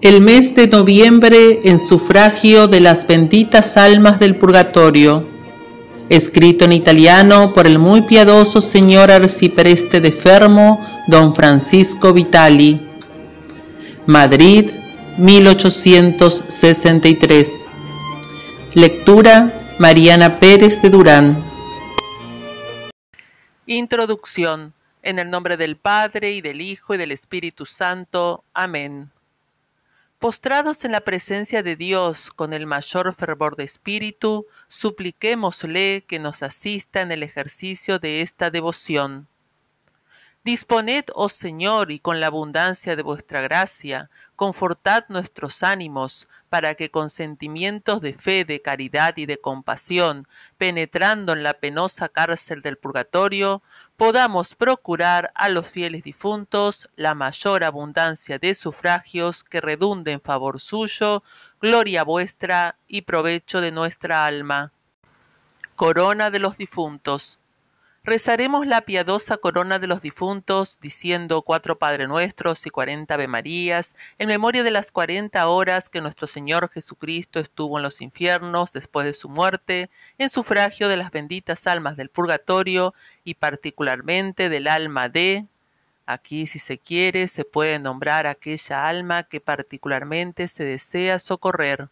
El 0.00 0.20
mes 0.20 0.54
de 0.54 0.68
noviembre 0.68 1.58
en 1.64 1.80
sufragio 1.80 2.68
de 2.68 2.78
las 2.78 3.08
benditas 3.08 3.76
almas 3.76 4.20
del 4.20 4.36
purgatorio. 4.36 5.26
Escrito 6.08 6.66
en 6.66 6.72
italiano 6.72 7.52
por 7.52 7.66
el 7.66 7.80
muy 7.80 8.02
piadoso 8.02 8.60
señor 8.60 9.10
arcipreste 9.10 10.00
de 10.00 10.12
Fermo, 10.12 10.86
don 11.08 11.34
Francisco 11.34 12.12
Vitali. 12.12 12.80
Madrid, 14.06 14.70
1863. 15.16 17.64
Lectura 18.74 19.74
Mariana 19.80 20.38
Pérez 20.38 20.80
de 20.80 20.90
Durán. 20.90 21.42
Introducción. 23.66 24.74
En 25.02 25.18
el 25.18 25.28
nombre 25.28 25.56
del 25.56 25.74
Padre 25.74 26.34
y 26.34 26.40
del 26.40 26.60
Hijo 26.60 26.94
y 26.94 26.98
del 26.98 27.10
Espíritu 27.10 27.66
Santo. 27.66 28.44
Amén. 28.54 29.10
Postrados 30.18 30.84
en 30.84 30.90
la 30.90 31.02
presencia 31.02 31.62
de 31.62 31.76
Dios 31.76 32.30
con 32.32 32.52
el 32.52 32.66
mayor 32.66 33.14
fervor 33.14 33.54
de 33.54 33.62
espíritu, 33.62 34.46
supliquémosle 34.66 36.04
que 36.08 36.18
nos 36.18 36.42
asista 36.42 37.02
en 37.02 37.12
el 37.12 37.22
ejercicio 37.22 38.00
de 38.00 38.22
esta 38.22 38.50
devoción. 38.50 39.28
Disponed, 40.42 41.04
oh 41.14 41.28
Señor, 41.28 41.92
y 41.92 42.00
con 42.00 42.18
la 42.18 42.26
abundancia 42.28 42.96
de 42.96 43.02
vuestra 43.02 43.42
gracia, 43.42 44.10
confortad 44.34 45.04
nuestros 45.08 45.62
ánimos, 45.62 46.26
para 46.48 46.74
que 46.74 46.90
con 46.90 47.10
sentimientos 47.10 48.00
de 48.00 48.14
fe, 48.14 48.44
de 48.44 48.60
caridad 48.60 49.16
y 49.18 49.26
de 49.26 49.38
compasión, 49.38 50.26
penetrando 50.56 51.32
en 51.32 51.44
la 51.44 51.54
penosa 51.54 52.08
cárcel 52.08 52.60
del 52.62 52.76
purgatorio, 52.76 53.62
podamos 53.98 54.54
procurar 54.54 55.32
a 55.34 55.48
los 55.48 55.68
fieles 55.68 56.04
difuntos 56.04 56.88
la 56.94 57.14
mayor 57.14 57.64
abundancia 57.64 58.38
de 58.38 58.54
sufragios 58.54 59.42
que 59.42 59.60
redunde 59.60 60.12
en 60.12 60.20
favor 60.20 60.60
suyo, 60.60 61.24
gloria 61.60 62.04
vuestra 62.04 62.76
y 62.86 63.02
provecho 63.02 63.60
de 63.60 63.72
nuestra 63.72 64.24
alma. 64.24 64.72
Corona 65.74 66.30
de 66.30 66.38
los 66.38 66.56
difuntos 66.56 67.40
Rezaremos 68.08 68.66
la 68.66 68.80
piadosa 68.86 69.36
corona 69.36 69.78
de 69.78 69.86
los 69.86 70.00
difuntos, 70.00 70.78
diciendo 70.80 71.42
cuatro 71.42 71.78
Padre 71.78 72.06
Nuestros 72.06 72.64
y 72.64 72.70
cuarenta 72.70 73.12
Ave 73.12 73.28
Marías, 73.28 73.94
en 74.16 74.28
memoria 74.28 74.62
de 74.62 74.70
las 74.70 74.90
cuarenta 74.90 75.46
horas 75.46 75.90
que 75.90 76.00
nuestro 76.00 76.26
Señor 76.26 76.70
Jesucristo 76.70 77.38
estuvo 77.38 77.76
en 77.76 77.82
los 77.82 78.00
infiernos 78.00 78.72
después 78.72 79.04
de 79.04 79.12
su 79.12 79.28
muerte, 79.28 79.90
en 80.16 80.30
sufragio 80.30 80.88
de 80.88 80.96
las 80.96 81.10
benditas 81.10 81.66
almas 81.66 81.98
del 81.98 82.08
purgatorio 82.08 82.94
y 83.24 83.34
particularmente 83.34 84.48
del 84.48 84.68
alma 84.68 85.10
de... 85.10 85.44
Aquí, 86.06 86.46
si 86.46 86.58
se 86.58 86.78
quiere, 86.78 87.28
se 87.28 87.44
puede 87.44 87.78
nombrar 87.78 88.26
aquella 88.26 88.88
alma 88.88 89.24
que 89.24 89.42
particularmente 89.42 90.48
se 90.48 90.64
desea 90.64 91.18
socorrer. 91.18 91.90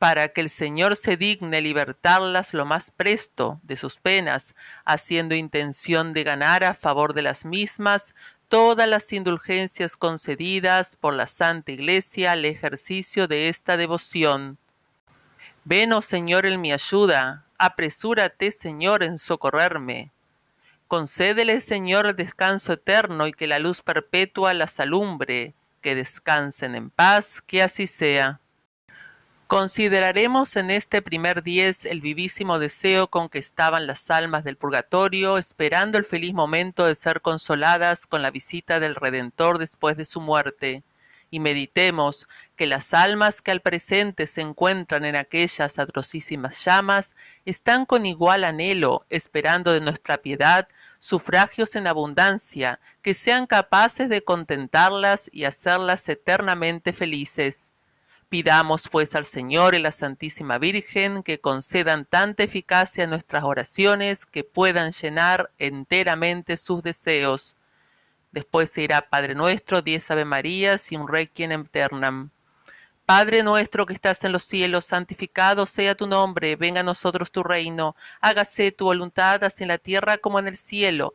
Para 0.00 0.28
que 0.28 0.40
el 0.40 0.48
Señor 0.48 0.96
se 0.96 1.18
digne 1.18 1.60
libertarlas 1.60 2.54
lo 2.54 2.64
más 2.64 2.90
presto 2.90 3.60
de 3.62 3.76
sus 3.76 3.98
penas, 3.98 4.54
haciendo 4.86 5.34
intención 5.34 6.14
de 6.14 6.24
ganar 6.24 6.64
a 6.64 6.72
favor 6.72 7.12
de 7.12 7.20
las 7.20 7.44
mismas 7.44 8.14
todas 8.48 8.88
las 8.88 9.12
indulgencias 9.12 9.98
concedidas 9.98 10.96
por 10.96 11.12
la 11.12 11.26
Santa 11.26 11.72
Iglesia 11.72 12.32
al 12.32 12.46
ejercicio 12.46 13.28
de 13.28 13.50
esta 13.50 13.76
devoción. 13.76 14.56
Ven, 15.64 15.92
oh 15.92 16.00
Señor, 16.00 16.46
en 16.46 16.62
mi 16.62 16.72
ayuda, 16.72 17.44
apresúrate, 17.58 18.52
Señor, 18.52 19.02
en 19.02 19.18
socorrerme. 19.18 20.12
Concédele, 20.88 21.60
Señor, 21.60 22.06
el 22.06 22.16
descanso 22.16 22.72
eterno 22.72 23.26
y 23.26 23.32
que 23.32 23.46
la 23.46 23.58
luz 23.58 23.82
perpetua 23.82 24.54
las 24.54 24.80
alumbre, 24.80 25.52
que 25.82 25.94
descansen 25.94 26.74
en 26.74 26.88
paz, 26.88 27.42
que 27.46 27.62
así 27.62 27.86
sea. 27.86 28.40
Consideraremos 29.50 30.54
en 30.54 30.70
este 30.70 31.02
primer 31.02 31.42
diez 31.42 31.84
el 31.84 32.00
vivísimo 32.00 32.60
deseo 32.60 33.08
con 33.08 33.28
que 33.28 33.40
estaban 33.40 33.88
las 33.88 34.08
almas 34.08 34.44
del 34.44 34.56
purgatorio, 34.56 35.38
esperando 35.38 35.98
el 35.98 36.04
feliz 36.04 36.32
momento 36.32 36.86
de 36.86 36.94
ser 36.94 37.20
consoladas 37.20 38.06
con 38.06 38.22
la 38.22 38.30
visita 38.30 38.78
del 38.78 38.94
Redentor 38.94 39.58
después 39.58 39.96
de 39.96 40.04
su 40.04 40.20
muerte, 40.20 40.84
y 41.32 41.40
meditemos 41.40 42.28
que 42.54 42.68
las 42.68 42.94
almas 42.94 43.42
que 43.42 43.50
al 43.50 43.60
presente 43.60 44.28
se 44.28 44.40
encuentran 44.40 45.04
en 45.04 45.16
aquellas 45.16 45.80
atrocísimas 45.80 46.64
llamas 46.64 47.16
están 47.44 47.86
con 47.86 48.06
igual 48.06 48.44
anhelo 48.44 49.04
esperando 49.10 49.72
de 49.72 49.80
nuestra 49.80 50.18
piedad 50.18 50.68
sufragios 51.00 51.74
en 51.74 51.88
abundancia 51.88 52.78
que 53.02 53.14
sean 53.14 53.48
capaces 53.48 54.08
de 54.08 54.22
contentarlas 54.22 55.28
y 55.32 55.42
hacerlas 55.42 56.08
eternamente 56.08 56.92
felices 56.92 57.69
Pidamos 58.30 58.88
pues 58.88 59.16
al 59.16 59.24
Señor 59.26 59.74
y 59.74 59.80
la 59.80 59.90
Santísima 59.90 60.58
Virgen 60.58 61.24
que 61.24 61.40
concedan 61.40 62.04
tanta 62.04 62.44
eficacia 62.44 63.02
a 63.02 63.06
nuestras 63.08 63.42
oraciones 63.42 64.24
que 64.24 64.44
puedan 64.44 64.92
llenar 64.92 65.50
enteramente 65.58 66.56
sus 66.56 66.80
deseos. 66.84 67.56
Después 68.30 68.70
se 68.70 68.82
irá 68.82 69.10
Padre 69.10 69.34
nuestro, 69.34 69.82
diez 69.82 70.08
Ave 70.12 70.24
Marías 70.24 70.92
y 70.92 70.96
un 70.96 71.08
Requiem 71.08 71.50
eternam. 71.50 72.30
Padre 73.04 73.42
nuestro 73.42 73.84
que 73.84 73.94
estás 73.94 74.22
en 74.22 74.30
los 74.30 74.44
cielos, 74.44 74.84
santificado 74.84 75.66
sea 75.66 75.96
tu 75.96 76.06
nombre, 76.06 76.54
venga 76.54 76.82
a 76.82 76.84
nosotros 76.84 77.32
tu 77.32 77.42
reino, 77.42 77.96
hágase 78.20 78.70
tu 78.70 78.84
voluntad 78.84 79.42
así 79.42 79.64
en 79.64 79.68
la 79.70 79.78
tierra 79.78 80.18
como 80.18 80.38
en 80.38 80.46
el 80.46 80.56
cielo. 80.56 81.14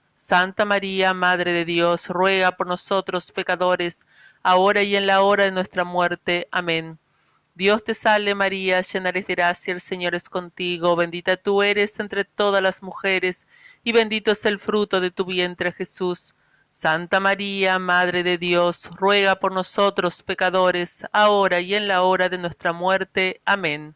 Santa 0.23 0.65
María, 0.65 1.15
Madre 1.15 1.51
de 1.51 1.65
Dios, 1.65 2.07
ruega 2.07 2.51
por 2.51 2.67
nosotros 2.67 3.31
pecadores, 3.31 4.05
ahora 4.43 4.83
y 4.83 4.95
en 4.95 5.07
la 5.07 5.23
hora 5.23 5.45
de 5.45 5.51
nuestra 5.51 5.83
muerte. 5.83 6.47
Amén. 6.51 6.99
Dios 7.55 7.83
te 7.83 7.95
salve 7.95 8.35
María, 8.35 8.81
llena 8.81 9.09
eres 9.09 9.25
de 9.25 9.33
gracia, 9.33 9.73
el 9.73 9.81
Señor 9.81 10.13
es 10.13 10.29
contigo, 10.29 10.95
bendita 10.95 11.37
tú 11.37 11.63
eres 11.63 11.99
entre 11.99 12.23
todas 12.23 12.61
las 12.61 12.83
mujeres, 12.83 13.47
y 13.83 13.93
bendito 13.93 14.31
es 14.31 14.45
el 14.45 14.59
fruto 14.59 15.01
de 15.01 15.09
tu 15.09 15.25
vientre 15.25 15.71
Jesús. 15.71 16.35
Santa 16.71 17.19
María, 17.19 17.79
Madre 17.79 18.21
de 18.21 18.37
Dios, 18.37 18.91
ruega 18.95 19.37
por 19.37 19.51
nosotros 19.51 20.21
pecadores, 20.21 21.03
ahora 21.13 21.61
y 21.61 21.73
en 21.73 21.87
la 21.87 22.03
hora 22.03 22.29
de 22.29 22.37
nuestra 22.37 22.73
muerte. 22.73 23.41
Amén. 23.43 23.95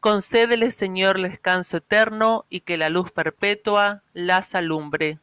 Concédele, 0.00 0.72
Señor, 0.72 1.22
descanso 1.22 1.76
eterno 1.76 2.44
y 2.50 2.60
que 2.62 2.76
la 2.76 2.88
luz 2.88 3.12
perpetua 3.12 4.02
las 4.12 4.56
alumbre. 4.56 5.20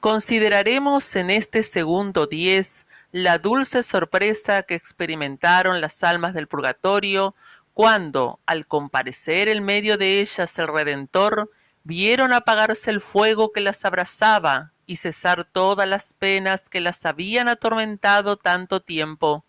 Consideraremos 0.00 1.14
en 1.14 1.28
este 1.28 1.62
segundo 1.62 2.26
diez 2.26 2.86
la 3.12 3.36
dulce 3.36 3.82
sorpresa 3.82 4.62
que 4.62 4.74
experimentaron 4.74 5.82
las 5.82 6.02
almas 6.02 6.32
del 6.32 6.48
purgatorio 6.48 7.34
cuando, 7.74 8.40
al 8.46 8.66
comparecer 8.66 9.48
en 9.48 9.62
medio 9.62 9.98
de 9.98 10.22
ellas 10.22 10.58
el 10.58 10.68
Redentor, 10.68 11.50
vieron 11.84 12.32
apagarse 12.32 12.90
el 12.90 13.02
fuego 13.02 13.52
que 13.52 13.60
las 13.60 13.84
abrazaba 13.84 14.72
y 14.86 14.96
cesar 14.96 15.44
todas 15.44 15.86
las 15.86 16.14
penas 16.14 16.70
que 16.70 16.80
las 16.80 17.04
habían 17.04 17.48
atormentado 17.48 18.38
tanto 18.38 18.80
tiempo 18.80 19.44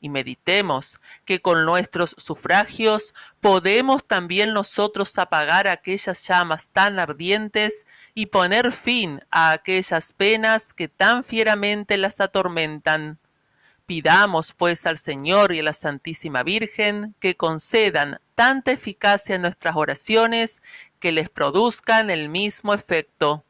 y 0.00 0.08
meditemos 0.08 1.00
que 1.24 1.40
con 1.40 1.64
nuestros 1.64 2.14
sufragios 2.18 3.14
podemos 3.40 4.06
también 4.06 4.52
nosotros 4.52 5.18
apagar 5.18 5.68
aquellas 5.68 6.26
llamas 6.26 6.70
tan 6.70 6.98
ardientes 6.98 7.86
y 8.14 8.26
poner 8.26 8.72
fin 8.72 9.20
a 9.30 9.52
aquellas 9.52 10.12
penas 10.12 10.72
que 10.72 10.88
tan 10.88 11.24
fieramente 11.24 11.96
las 11.96 12.20
atormentan. 12.20 13.18
Pidamos 13.86 14.52
pues 14.52 14.84
al 14.84 14.98
Señor 14.98 15.52
y 15.54 15.60
a 15.60 15.62
la 15.62 15.72
Santísima 15.72 16.42
Virgen 16.42 17.14
que 17.20 17.36
concedan 17.36 18.20
tanta 18.34 18.72
eficacia 18.72 19.36
en 19.36 19.42
nuestras 19.42 19.76
oraciones 19.76 20.62
que 21.00 21.10
les 21.10 21.30
produzcan 21.30 22.10
el 22.10 22.28
mismo 22.28 22.74
efecto. 22.74 23.44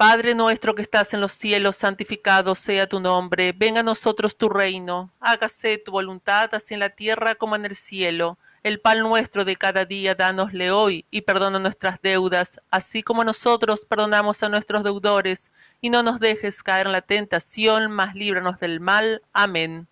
Padre 0.00 0.34
nuestro 0.34 0.74
que 0.74 0.80
estás 0.80 1.12
en 1.12 1.20
los 1.20 1.32
cielos, 1.32 1.76
santificado 1.76 2.54
sea 2.54 2.88
tu 2.88 3.00
nombre, 3.00 3.52
venga 3.52 3.80
a 3.80 3.82
nosotros 3.82 4.34
tu 4.34 4.48
reino, 4.48 5.12
hágase 5.20 5.76
tu 5.76 5.92
voluntad 5.92 6.54
así 6.54 6.72
en 6.72 6.80
la 6.80 6.88
tierra 6.88 7.34
como 7.34 7.54
en 7.54 7.66
el 7.66 7.76
cielo. 7.76 8.38
El 8.62 8.80
pan 8.80 9.00
nuestro 9.00 9.44
de 9.44 9.56
cada 9.56 9.84
día 9.84 10.14
dánosle 10.14 10.70
hoy 10.70 11.04
y 11.10 11.20
perdona 11.20 11.58
nuestras 11.58 12.00
deudas, 12.00 12.62
así 12.70 13.02
como 13.02 13.24
nosotros 13.24 13.84
perdonamos 13.84 14.42
a 14.42 14.48
nuestros 14.48 14.84
deudores, 14.84 15.52
y 15.82 15.90
no 15.90 16.02
nos 16.02 16.18
dejes 16.18 16.62
caer 16.62 16.86
en 16.86 16.92
la 16.92 17.02
tentación, 17.02 17.90
mas 17.90 18.14
líbranos 18.14 18.58
del 18.58 18.80
mal. 18.80 19.20
Amén. 19.34 19.86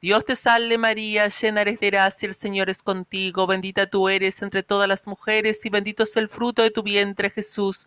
Dios 0.00 0.24
te 0.24 0.36
salve 0.36 0.78
María, 0.78 1.28
llena 1.28 1.60
eres 1.60 1.78
de 1.80 1.90
gracia, 1.90 2.26
el 2.28 2.34
Señor 2.34 2.70
es 2.70 2.82
contigo, 2.82 3.46
bendita 3.46 3.86
tú 3.86 4.08
eres 4.08 4.40
entre 4.40 4.62
todas 4.62 4.88
las 4.88 5.06
mujeres, 5.06 5.66
y 5.66 5.68
bendito 5.68 6.02
es 6.04 6.16
el 6.16 6.30
fruto 6.30 6.62
de 6.62 6.70
tu 6.70 6.82
vientre 6.82 7.28
Jesús. 7.28 7.86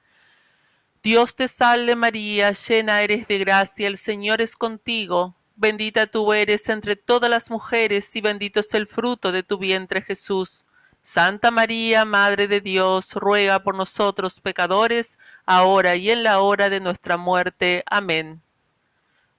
Dios 1.03 1.35
te 1.35 1.47
salve 1.47 1.95
María, 1.95 2.51
llena 2.51 3.01
eres 3.01 3.27
de 3.27 3.39
gracia, 3.39 3.87
el 3.87 3.97
Señor 3.97 4.39
es 4.39 4.55
contigo, 4.55 5.35
bendita 5.55 6.05
tú 6.05 6.31
eres 6.31 6.69
entre 6.69 6.95
todas 6.95 7.27
las 7.27 7.49
mujeres 7.49 8.15
y 8.15 8.21
bendito 8.21 8.59
es 8.59 8.71
el 8.75 8.85
fruto 8.85 9.31
de 9.31 9.41
tu 9.41 9.57
vientre 9.57 10.03
Jesús. 10.03 10.63
Santa 11.01 11.49
María, 11.49 12.05
Madre 12.05 12.47
de 12.47 12.61
Dios, 12.61 13.15
ruega 13.15 13.63
por 13.63 13.73
nosotros 13.73 14.39
pecadores, 14.39 15.17
ahora 15.47 15.95
y 15.95 16.11
en 16.11 16.21
la 16.21 16.39
hora 16.39 16.69
de 16.69 16.79
nuestra 16.79 17.17
muerte. 17.17 17.83
Amén. 17.87 18.39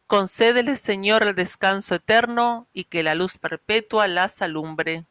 Concédele, 0.09 0.76
Señor, 0.76 1.23
el 1.23 1.37
descanso 1.37 1.95
eterno 1.95 2.66
y 2.73 2.85
que 2.85 3.04
la 3.04 3.14
luz 3.14 3.38
perpetua 3.38 4.09
las 4.09 4.42
alumbre. 4.42 5.04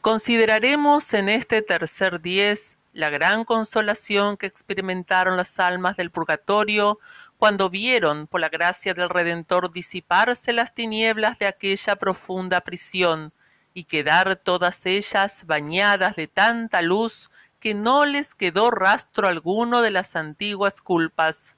Consideraremos 0.00 1.14
en 1.14 1.28
este 1.28 1.62
tercer 1.62 2.20
diez 2.20 2.76
la 2.94 3.10
gran 3.10 3.44
consolación 3.44 4.36
que 4.36 4.46
experimentaron 4.46 5.36
las 5.36 5.58
almas 5.58 5.96
del 5.96 6.12
purgatorio 6.12 7.00
cuando 7.36 7.68
vieron, 7.68 8.28
por 8.28 8.40
la 8.40 8.48
gracia 8.48 8.94
del 8.94 9.08
Redentor, 9.08 9.72
disiparse 9.72 10.52
las 10.52 10.74
tinieblas 10.74 11.36
de 11.40 11.46
aquella 11.46 11.96
profunda 11.96 12.60
prisión 12.60 13.32
y 13.74 13.84
quedar 13.84 14.36
todas 14.36 14.86
ellas 14.86 15.44
bañadas 15.44 16.14
de 16.14 16.28
tanta 16.28 16.82
luz 16.82 17.30
que 17.58 17.74
no 17.74 18.06
les 18.06 18.32
quedó 18.32 18.70
rastro 18.70 19.26
alguno 19.26 19.82
de 19.82 19.90
las 19.90 20.14
antiguas 20.14 20.80
culpas. 20.80 21.56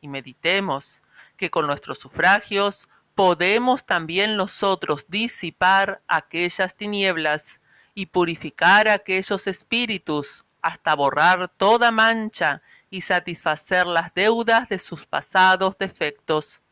Y 0.00 0.06
meditemos 0.06 1.02
que 1.36 1.50
con 1.50 1.66
nuestros 1.66 1.98
sufragios 1.98 2.88
podemos 3.16 3.84
también 3.84 4.36
nosotros 4.36 5.04
disipar 5.08 6.00
aquellas 6.06 6.76
tinieblas 6.76 7.60
y 7.92 8.06
purificar 8.06 8.88
aquellos 8.88 9.48
espíritus 9.48 10.44
hasta 10.62 10.94
borrar 10.94 11.48
toda 11.56 11.90
mancha 11.90 12.62
y 12.90 13.00
satisfacer 13.02 13.86
las 13.86 14.12
deudas 14.14 14.68
de 14.68 14.78
sus 14.78 15.06
pasados 15.06 15.78
defectos. 15.78 16.62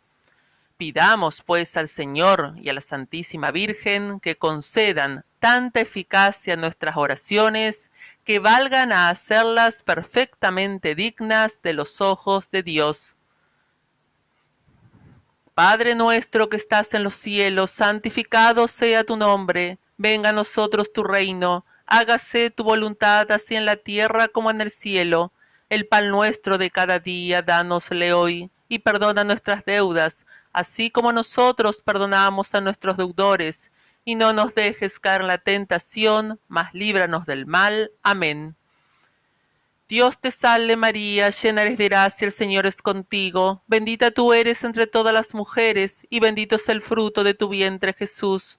Pidamos 0.76 1.42
pues 1.42 1.76
al 1.76 1.88
Señor 1.88 2.54
y 2.56 2.68
a 2.68 2.72
la 2.72 2.80
Santísima 2.80 3.50
Virgen 3.50 4.20
que 4.20 4.36
concedan 4.36 5.24
tanta 5.40 5.80
eficacia 5.80 6.54
a 6.54 6.56
nuestras 6.56 6.96
oraciones 6.96 7.90
que 8.24 8.38
valgan 8.38 8.92
a 8.92 9.08
hacerlas 9.08 9.82
perfectamente 9.82 10.94
dignas 10.94 11.60
de 11.62 11.72
los 11.72 12.00
ojos 12.00 12.50
de 12.50 12.62
Dios. 12.62 13.16
Padre 15.54 15.96
nuestro 15.96 16.48
que 16.48 16.56
estás 16.56 16.94
en 16.94 17.02
los 17.02 17.14
cielos, 17.14 17.72
santificado 17.72 18.68
sea 18.68 19.02
tu 19.02 19.16
nombre, 19.16 19.78
venga 19.96 20.28
a 20.28 20.32
nosotros 20.32 20.92
tu 20.92 21.02
reino, 21.02 21.64
hágase 21.88 22.50
tu 22.50 22.64
voluntad 22.64 23.32
así 23.32 23.56
en 23.56 23.64
la 23.64 23.76
tierra 23.76 24.28
como 24.28 24.50
en 24.50 24.60
el 24.60 24.70
cielo. 24.70 25.32
El 25.70 25.86
pan 25.88 26.10
nuestro 26.10 26.58
de 26.58 26.70
cada 26.70 26.98
día, 26.98 27.42
dánosle 27.42 28.12
hoy, 28.12 28.50
y 28.68 28.80
perdona 28.80 29.24
nuestras 29.24 29.64
deudas, 29.64 30.26
así 30.52 30.90
como 30.90 31.12
nosotros 31.12 31.82
perdonamos 31.82 32.54
a 32.54 32.60
nuestros 32.60 32.96
deudores, 32.96 33.72
y 34.04 34.14
no 34.14 34.32
nos 34.32 34.54
dejes 34.54 35.00
caer 35.00 35.22
en 35.22 35.26
la 35.26 35.38
tentación, 35.38 36.40
mas 36.48 36.72
líbranos 36.72 37.26
del 37.26 37.46
mal. 37.46 37.90
Amén. 38.02 38.56
Dios 39.88 40.20
te 40.20 40.30
salve 40.30 40.76
María, 40.76 41.30
llena 41.30 41.62
eres 41.62 41.78
de 41.78 41.88
gracia, 41.88 42.26
el 42.26 42.32
Señor 42.32 42.66
es 42.66 42.82
contigo, 42.82 43.62
bendita 43.66 44.10
tú 44.10 44.34
eres 44.34 44.62
entre 44.64 44.86
todas 44.86 45.14
las 45.14 45.32
mujeres, 45.32 46.06
y 46.10 46.20
bendito 46.20 46.56
es 46.56 46.68
el 46.68 46.82
fruto 46.82 47.24
de 47.24 47.32
tu 47.32 47.48
vientre 47.48 47.94
Jesús. 47.94 48.58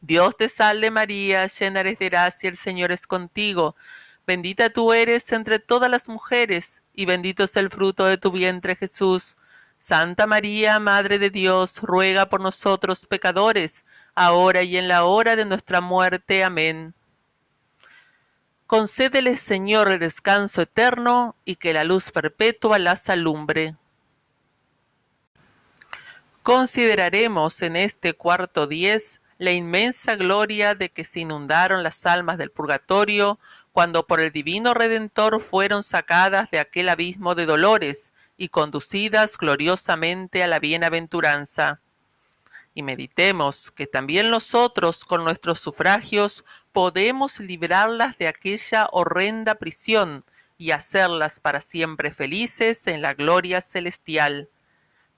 Dios 0.00 0.36
te 0.36 0.48
salve 0.48 0.90
María, 0.90 1.46
llena 1.46 1.80
eres 1.80 1.98
de 1.98 2.08
gracia, 2.08 2.48
el 2.48 2.56
Señor 2.56 2.92
es 2.92 3.06
contigo. 3.06 3.76
Bendita 4.26 4.70
tú 4.70 4.92
eres 4.92 5.32
entre 5.32 5.58
todas 5.58 5.90
las 5.90 6.08
mujeres, 6.08 6.82
y 6.94 7.06
bendito 7.06 7.44
es 7.44 7.56
el 7.56 7.70
fruto 7.70 8.04
de 8.04 8.18
tu 8.18 8.30
vientre 8.30 8.76
Jesús. 8.76 9.36
Santa 9.80 10.26
María, 10.26 10.78
Madre 10.80 11.18
de 11.18 11.30
Dios, 11.30 11.80
ruega 11.82 12.28
por 12.28 12.40
nosotros 12.40 13.06
pecadores, 13.06 13.84
ahora 14.14 14.62
y 14.62 14.76
en 14.76 14.88
la 14.88 15.04
hora 15.04 15.34
de 15.34 15.44
nuestra 15.44 15.80
muerte. 15.80 16.44
Amén. 16.44 16.94
Concédele, 18.66 19.36
Señor, 19.36 19.90
el 19.90 19.98
descanso 19.98 20.62
eterno, 20.62 21.36
y 21.44 21.56
que 21.56 21.72
la 21.72 21.84
luz 21.84 22.10
perpetua 22.10 22.78
las 22.78 23.08
alumbre. 23.08 23.76
Consideraremos 26.42 27.62
en 27.62 27.76
este 27.76 28.14
cuarto 28.14 28.66
diez 28.66 29.20
la 29.38 29.52
inmensa 29.52 30.16
gloria 30.16 30.74
de 30.74 30.90
que 30.90 31.04
se 31.04 31.20
inundaron 31.20 31.82
las 31.82 32.04
almas 32.06 32.38
del 32.38 32.50
purgatorio 32.50 33.38
cuando 33.72 34.06
por 34.06 34.20
el 34.20 34.32
divino 34.32 34.74
Redentor 34.74 35.40
fueron 35.40 35.84
sacadas 35.84 36.50
de 36.50 36.58
aquel 36.58 36.88
abismo 36.88 37.36
de 37.36 37.46
dolores 37.46 38.12
y 38.36 38.48
conducidas 38.48 39.38
gloriosamente 39.38 40.42
a 40.42 40.48
la 40.48 40.58
bienaventuranza. 40.58 41.80
Y 42.74 42.82
meditemos 42.82 43.70
que 43.70 43.86
también 43.86 44.30
nosotros 44.30 45.04
con 45.04 45.24
nuestros 45.24 45.60
sufragios 45.60 46.44
podemos 46.72 47.38
librarlas 47.38 48.18
de 48.18 48.28
aquella 48.28 48.88
horrenda 48.90 49.54
prisión 49.56 50.24
y 50.56 50.72
hacerlas 50.72 51.38
para 51.38 51.60
siempre 51.60 52.10
felices 52.10 52.88
en 52.88 53.02
la 53.02 53.14
gloria 53.14 53.60
celestial 53.60 54.48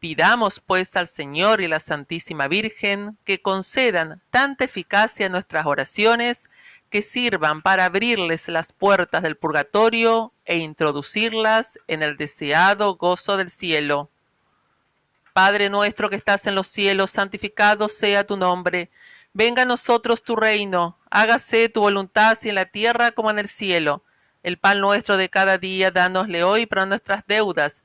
Pidamos 0.00 0.60
pues 0.60 0.96
al 0.96 1.08
Señor 1.08 1.60
y 1.60 1.68
la 1.68 1.78
Santísima 1.78 2.48
Virgen 2.48 3.18
que 3.24 3.42
concedan 3.42 4.22
tanta 4.30 4.64
eficacia 4.64 5.26
a 5.26 5.28
nuestras 5.28 5.66
oraciones 5.66 6.48
que 6.88 7.02
sirvan 7.02 7.60
para 7.60 7.84
abrirles 7.84 8.48
las 8.48 8.72
puertas 8.72 9.22
del 9.22 9.36
purgatorio 9.36 10.32
e 10.46 10.56
introducirlas 10.56 11.78
en 11.86 12.02
el 12.02 12.16
deseado 12.16 12.96
gozo 12.96 13.36
del 13.36 13.50
cielo. 13.50 14.10
Padre 15.34 15.68
nuestro 15.68 16.08
que 16.08 16.16
estás 16.16 16.46
en 16.46 16.54
los 16.54 16.66
cielos, 16.66 17.10
santificado 17.10 17.88
sea 17.88 18.26
tu 18.26 18.38
nombre. 18.38 18.90
Venga 19.34 19.62
a 19.62 19.66
nosotros 19.66 20.22
tu 20.22 20.34
reino, 20.34 20.98
hágase 21.10 21.68
tu 21.68 21.82
voluntad 21.82 22.30
así 22.30 22.48
en 22.48 22.54
la 22.54 22.64
tierra 22.64 23.12
como 23.12 23.30
en 23.30 23.38
el 23.38 23.48
cielo. 23.48 24.02
El 24.42 24.56
pan 24.56 24.80
nuestro 24.80 25.18
de 25.18 25.28
cada 25.28 25.58
día, 25.58 25.90
dánosle 25.90 26.42
hoy 26.42 26.64
para 26.64 26.86
nuestras 26.86 27.22
deudas, 27.26 27.84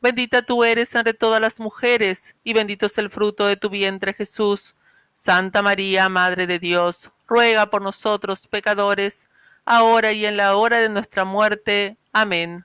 bendita 0.00 0.42
tú 0.42 0.64
eres 0.64 0.94
entre 0.94 1.14
todas 1.14 1.40
las 1.40 1.60
mujeres, 1.60 2.34
y 2.44 2.52
bendito 2.52 2.86
es 2.86 2.98
el 2.98 3.10
fruto 3.10 3.46
de 3.46 3.56
tu 3.56 3.70
vientre 3.70 4.12
Jesús. 4.12 4.76
Santa 5.14 5.62
María, 5.62 6.08
Madre 6.08 6.46
de 6.46 6.58
Dios, 6.58 7.10
ruega 7.26 7.70
por 7.70 7.82
nosotros 7.82 8.46
pecadores, 8.46 9.28
ahora 9.64 10.12
y 10.12 10.26
en 10.26 10.36
la 10.36 10.56
hora 10.56 10.78
de 10.80 10.88
nuestra 10.88 11.24
muerte. 11.24 11.96
Amén. 12.12 12.64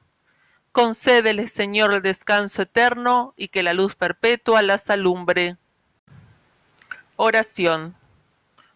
Concédele, 0.72 1.48
Señor, 1.48 1.94
el 1.94 2.02
descanso 2.02 2.64
eterno 2.64 3.34
y 3.38 3.48
que 3.48 3.64
la 3.64 3.74
luz 3.74 3.96
perpetua 3.96 4.62
las 4.62 4.90
alumbre. 4.90 5.58
Oración. 7.16 7.96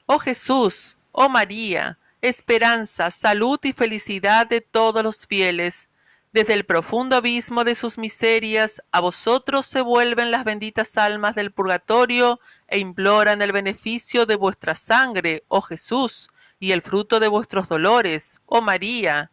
Oh 0.05 0.17
Jesús, 0.17 0.95
oh 1.11 1.27
María, 1.27 1.97
esperanza, 2.21 3.11
salud 3.11 3.59
y 3.63 3.73
felicidad 3.73 4.47
de 4.47 4.61
todos 4.61 5.03
los 5.03 5.27
fieles, 5.27 5.88
desde 6.31 6.53
el 6.53 6.63
profundo 6.63 7.15
abismo 7.15 7.63
de 7.63 7.73
sus 7.73 7.97
miserias, 7.97 8.83
a 8.91 8.99
vosotros 8.99 9.65
se 9.65 9.81
vuelven 9.81 10.29
las 10.29 10.43
benditas 10.43 10.95
almas 10.95 11.33
del 11.33 11.51
purgatorio 11.51 12.39
e 12.67 12.77
imploran 12.77 13.41
el 13.41 13.51
beneficio 13.51 14.27
de 14.27 14.35
vuestra 14.35 14.75
sangre, 14.75 15.43
oh 15.47 15.61
Jesús, 15.61 16.29
y 16.59 16.71
el 16.71 16.83
fruto 16.83 17.19
de 17.19 17.27
vuestros 17.27 17.67
dolores, 17.67 18.41
oh 18.45 18.61
María. 18.61 19.31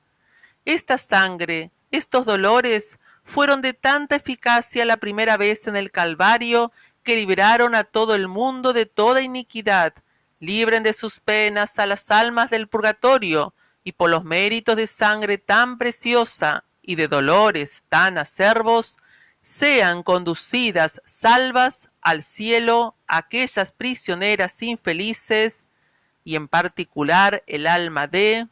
Esta 0.65 0.97
sangre, 0.97 1.71
estos 1.91 2.25
dolores, 2.25 2.99
fueron 3.25 3.61
de 3.61 3.75
tanta 3.75 4.17
eficacia 4.17 4.87
la 4.87 4.97
primera 4.97 5.37
vez 5.37 5.67
en 5.67 5.77
el 5.77 5.91
Calvario, 5.91 6.73
que 7.03 7.17
libraron 7.17 7.75
a 7.75 7.85
todo 7.85 8.15
el 8.15 8.27
mundo 8.27 8.73
de 8.73 8.87
toda 8.87 9.21
iniquidad, 9.21 9.93
libren 10.41 10.83
de 10.83 10.95
sus 10.95 11.21
penas 11.21 11.79
a 11.79 11.85
las 11.85 12.11
almas 12.11 12.49
del 12.49 12.69
purgatorio, 12.69 13.53
y 13.85 13.93
por 13.93 14.09
los 14.09 14.25
méritos 14.25 14.77
de 14.77 14.87
sangre 14.87 15.37
tan 15.37 15.77
preciosa, 15.77 16.65
y 16.87 16.95
de 16.95 17.09
dolores 17.09 17.85
tan 17.91 18.17
acervos, 18.17 18.99
sean 19.43 20.03
conducidas 20.03 21.03
salvas 21.05 21.89
al 22.01 22.23
cielo 22.23 22.97
aquellas 23.07 23.73
prisioneras 23.73 24.63
infelices 24.63 25.69
y 26.25 26.37
en 26.37 26.49
particular 26.49 27.45
el 27.47 27.67
alma 27.67 28.07
de 28.07 28.49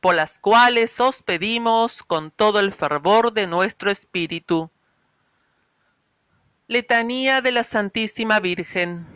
por 0.00 0.14
las 0.14 0.38
cuales 0.38 1.00
os 1.00 1.22
pedimos 1.22 2.02
con 2.02 2.30
todo 2.30 2.60
el 2.60 2.72
fervor 2.72 3.32
de 3.32 3.46
nuestro 3.46 3.90
espíritu. 3.90 4.70
Letanía 6.66 7.40
de 7.40 7.52
la 7.52 7.64
Santísima 7.64 8.38
Virgen. 8.38 9.06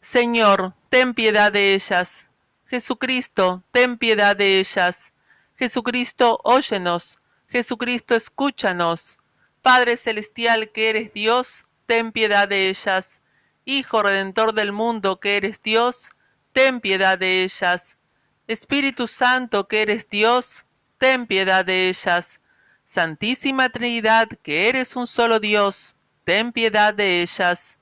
Señor, 0.00 0.74
ten 0.88 1.12
piedad 1.12 1.52
de 1.52 1.74
ellas. 1.74 2.30
Jesucristo, 2.72 3.62
ten 3.70 3.98
piedad 3.98 4.34
de 4.34 4.58
ellas. 4.58 5.12
Jesucristo, 5.56 6.40
óyenos. 6.42 7.18
Jesucristo, 7.46 8.14
escúchanos. 8.14 9.18
Padre 9.60 9.98
Celestial 9.98 10.70
que 10.70 10.88
eres 10.88 11.12
Dios, 11.12 11.66
ten 11.84 12.12
piedad 12.12 12.48
de 12.48 12.70
ellas. 12.70 13.20
Hijo 13.66 14.02
Redentor 14.02 14.54
del 14.54 14.72
mundo 14.72 15.20
que 15.20 15.36
eres 15.36 15.60
Dios, 15.60 16.08
ten 16.54 16.80
piedad 16.80 17.18
de 17.18 17.42
ellas. 17.42 17.98
Espíritu 18.46 19.06
Santo 19.06 19.68
que 19.68 19.82
eres 19.82 20.08
Dios, 20.08 20.64
ten 20.96 21.26
piedad 21.26 21.66
de 21.66 21.90
ellas. 21.90 22.40
Santísima 22.86 23.68
Trinidad 23.68 24.28
que 24.42 24.70
eres 24.70 24.96
un 24.96 25.06
solo 25.06 25.40
Dios, 25.40 25.94
ten 26.24 26.52
piedad 26.52 26.94
de 26.94 27.20
ellas. 27.20 27.78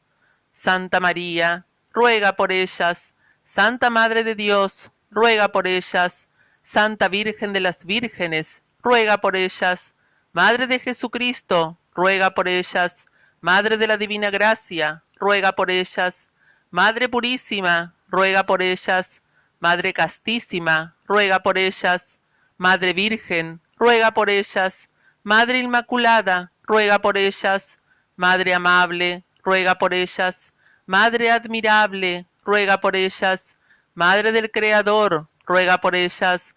Santa 0.51 0.99
María, 0.99 1.65
ruega 1.93 2.35
por 2.35 2.51
ellas 2.51 3.15
Santa 3.53 3.91
Madre 3.91 4.23
de 4.23 4.37
Dios, 4.37 4.93
ruega 5.11 5.49
por 5.49 5.67
ellas. 5.67 6.29
Santa 6.63 7.09
Virgen 7.09 7.53
de 7.53 7.59
las 7.59 7.85
Vírgenes, 7.85 8.63
ruega 8.81 9.19
por 9.19 9.35
ellas. 9.35 9.97
Madre 10.33 10.69
de 10.69 10.79
Jesucristo, 10.79 11.77
ruega 11.93 12.31
por 12.31 12.47
ellas. 12.47 13.09
Madre 13.41 13.77
de 13.77 13.89
la 13.89 13.97
Divina 13.97 14.31
Gracia, 14.31 15.03
ruega 15.17 15.51
por 15.51 15.69
ellas. 15.69 16.31
Madre 16.71 17.09
Purísima, 17.09 17.97
ruega 18.07 18.47
por 18.47 18.63
ellas. 18.63 19.21
Madre 19.59 19.93
Castísima, 19.93 20.95
ruega 21.09 21.41
por 21.41 21.59
ellas. 21.59 22.21
Madre 22.57 22.93
Virgen, 22.93 23.61
ruega 23.77 24.13
por 24.13 24.31
ellas. 24.31 24.91
Madre 25.25 25.59
Inmaculada, 25.59 26.53
ruega 26.63 27.01
por 27.01 27.19
ellas. 27.19 27.81
Madre 28.15 28.55
Amable, 28.55 29.25
ruega 29.43 29.75
por 29.75 29.93
ellas. 29.93 30.55
Madre 30.87 31.33
Admirable, 31.33 32.27
ruega 32.51 32.81
por 32.81 32.97
ellas. 32.97 33.57
Madre 33.95 34.33
del 34.33 34.51
Creador, 34.51 35.29
ruega 35.47 35.79
por 35.79 35.95
ellas. 35.95 36.57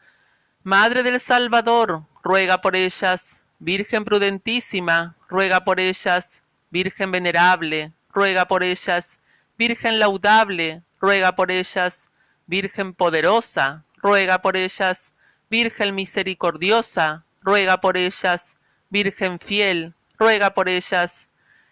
Madre 0.63 1.03
del 1.03 1.19
Salvador, 1.19 2.05
ruega 2.23 2.61
por 2.61 2.75
ellas. 2.75 3.43
Virgen 3.59 4.03
prudentísima, 4.03 5.15
ruega 5.29 5.63
por 5.63 5.79
ellas. 5.79 6.43
Virgen 6.71 7.11
venerable, 7.11 7.91
ruega 8.11 8.47
por 8.47 8.63
ellas. 8.63 9.19
Virgen 9.55 9.99
laudable, 9.99 10.81
ruega 10.99 11.35
por 11.35 11.51
ellas. 11.51 12.09
Virgen 12.47 12.95
poderosa, 12.95 13.83
ruega 13.97 14.41
por 14.41 14.57
ellas. 14.57 15.13
Virgen 15.51 15.93
misericordiosa, 15.93 17.23
ruega 17.43 17.79
por 17.81 17.97
ellas. 17.97 18.57
Virgen 18.89 19.37
fiel, 19.37 19.93
ruega 20.17 20.55
por 20.55 20.69
ellas. 20.69 21.29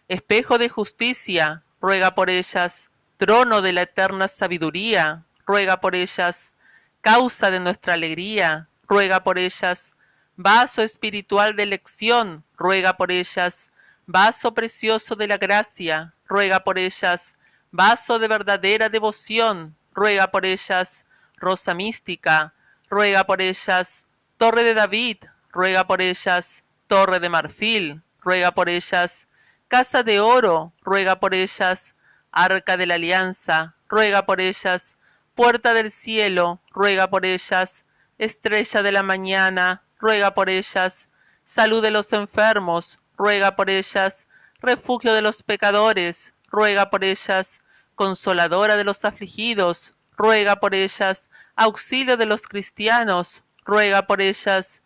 Espejo 0.08 0.60
de 0.60 0.70
justicia, 0.70 1.64
ruega 1.82 2.14
por 2.14 2.30
ellas. 2.30 2.91
Trono 3.22 3.62
de 3.62 3.72
la 3.72 3.84
eterna 3.84 4.28
sabiduría, 4.28 5.26
ruega 5.46 5.80
por 5.80 5.94
ellas. 5.94 6.56
Causa 7.02 7.52
de 7.52 7.60
nuestra 7.60 7.94
alegría, 7.94 8.68
ruega 8.88 9.24
por 9.24 9.38
ellas. 9.38 9.96
Vaso 10.38 10.82
espiritual 10.82 11.56
de 11.56 11.62
elección, 11.62 12.44
ruega 12.58 12.98
por 12.98 13.12
ellas. 13.12 13.70
Vaso 14.08 14.56
precioso 14.56 15.16
de 15.16 15.28
la 15.28 15.38
gracia, 15.38 16.16
ruega 16.26 16.64
por 16.64 16.80
ellas. 16.80 17.38
Vaso 17.70 18.18
de 18.18 18.28
verdadera 18.28 18.90
devoción, 18.90 19.76
ruega 19.94 20.32
por 20.32 20.44
ellas. 20.44 21.06
Rosa 21.38 21.76
mística, 21.76 22.56
ruega 22.90 23.24
por 23.28 23.40
ellas. 23.40 24.08
Torre 24.38 24.64
de 24.64 24.74
David, 24.74 25.18
ruega 25.52 25.86
por 25.86 26.02
ellas. 26.02 26.66
Torre 26.88 27.20
de 27.20 27.30
marfil, 27.30 28.02
ruega 28.20 28.52
por 28.52 28.68
ellas. 28.68 29.28
Casa 29.68 30.02
de 30.02 30.20
oro, 30.20 30.74
ruega 30.82 31.20
por 31.20 31.36
ellas. 31.36 31.94
Arca 32.32 32.78
de 32.78 32.86
la 32.86 32.96
alianza, 32.96 33.76
ruega 33.90 34.26
por 34.26 34.40
ellas. 34.40 34.98
Puerta 35.36 35.74
del 35.74 35.92
cielo, 35.92 36.62
ruega 36.72 37.10
por 37.10 37.26
ellas. 37.26 37.86
Estrella 38.18 38.82
de 38.82 38.92
la 38.92 39.04
mañana, 39.04 39.84
ruega 40.00 40.34
por 40.34 40.50
ellas. 40.50 41.10
Salud 41.44 41.82
de 41.82 41.92
los 41.92 42.14
enfermos, 42.14 43.00
ruega 43.18 43.56
por 43.56 43.70
ellas. 43.70 44.28
Refugio 44.62 45.14
de 45.14 45.22
los 45.22 45.44
pecadores, 45.44 46.34
ruega 46.48 46.90
por 46.90 47.04
ellas. 47.04 47.64
Consoladora 47.96 48.78
de 48.78 48.84
los 48.84 49.04
afligidos, 49.04 49.94
ruega 50.16 50.60
por 50.60 50.74
ellas. 50.74 51.30
Auxilio 51.56 52.16
de 52.16 52.26
los 52.26 52.44
cristianos, 52.44 53.44
ruega 53.66 54.08
por 54.08 54.22
ellas. 54.22 54.84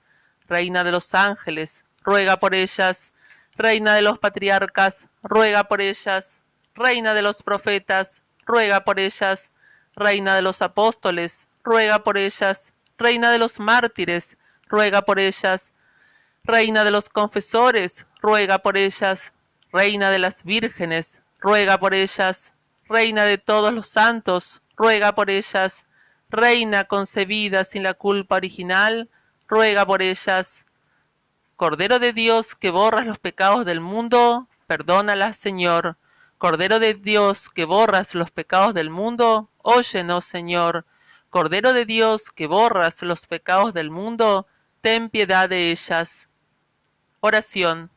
Reina 0.48 0.84
de 0.84 0.92
los 0.92 1.14
ángeles, 1.14 1.86
ruega 2.02 2.40
por 2.40 2.56
ellas. 2.56 3.14
Reina 3.56 3.94
de 3.94 4.02
los 4.02 4.20
patriarcas, 4.20 5.10
ruega 5.24 5.66
por 5.66 5.82
ellas. 5.82 6.42
Reina 6.76 7.14
de 7.14 7.22
los 7.22 7.42
profetas, 7.42 8.22
ruega 8.46 8.84
por 8.84 9.00
ellas. 9.00 9.54
Reina 9.96 10.36
de 10.36 10.42
los 10.42 10.62
apóstoles, 10.62 11.48
ruega 11.64 12.04
por 12.04 12.18
ellas. 12.18 12.74
Reina 12.98 13.32
de 13.32 13.40
los 13.40 13.62
mártires, 13.62 14.38
ruega 14.68 15.04
por 15.04 15.18
ellas. 15.18 15.74
Reina 16.44 16.84
de 16.84 16.92
los 16.92 17.08
confesores, 17.08 18.06
ruega 18.22 18.60
por 18.60 18.76
ellas. 18.76 19.32
Reina 19.72 20.12
de 20.12 20.20
las 20.20 20.44
vírgenes, 20.44 21.22
ruega 21.40 21.80
por 21.80 21.94
ellas. 21.94 22.54
Reina 22.90 23.24
de 23.24 23.38
todos 23.38 23.74
los 23.74 23.88
santos, 23.88 24.62
ruega 24.76 25.16
por 25.16 25.30
ellas. 25.30 25.88
Reina 26.30 26.84
concebida 26.84 27.64
sin 27.64 27.84
la 27.84 27.94
culpa 27.94 28.36
original, 28.36 29.10
ruega 29.48 29.86
por 29.86 30.02
ellas. 30.02 30.66
Cordero 31.56 32.00
de 32.00 32.12
Dios 32.12 32.54
que 32.54 32.70
borras 32.70 33.06
los 33.06 33.18
pecados 33.18 33.66
del 33.66 33.80
mundo, 33.80 34.50
perdónalas, 34.68 35.38
Señor. 35.38 35.96
Cordero 36.38 36.80
de 36.80 36.96
Dios 36.96 37.50
que 37.50 37.64
borras 37.64 38.14
los 38.14 38.30
pecados 38.30 38.74
del 38.74 38.90
mundo, 38.90 39.50
óyenos, 39.58 40.26
Señor. 40.26 40.86
Cordero 41.30 41.72
de 41.72 41.86
Dios 41.86 42.30
que 42.30 42.46
borras 42.48 43.02
los 43.04 43.26
pecados 43.26 43.74
del 43.74 43.90
mundo, 43.90 44.46
ten 44.82 45.10
piedad 45.10 45.48
de 45.48 45.72
ellas. 45.72 46.30
Oración. 47.22 47.90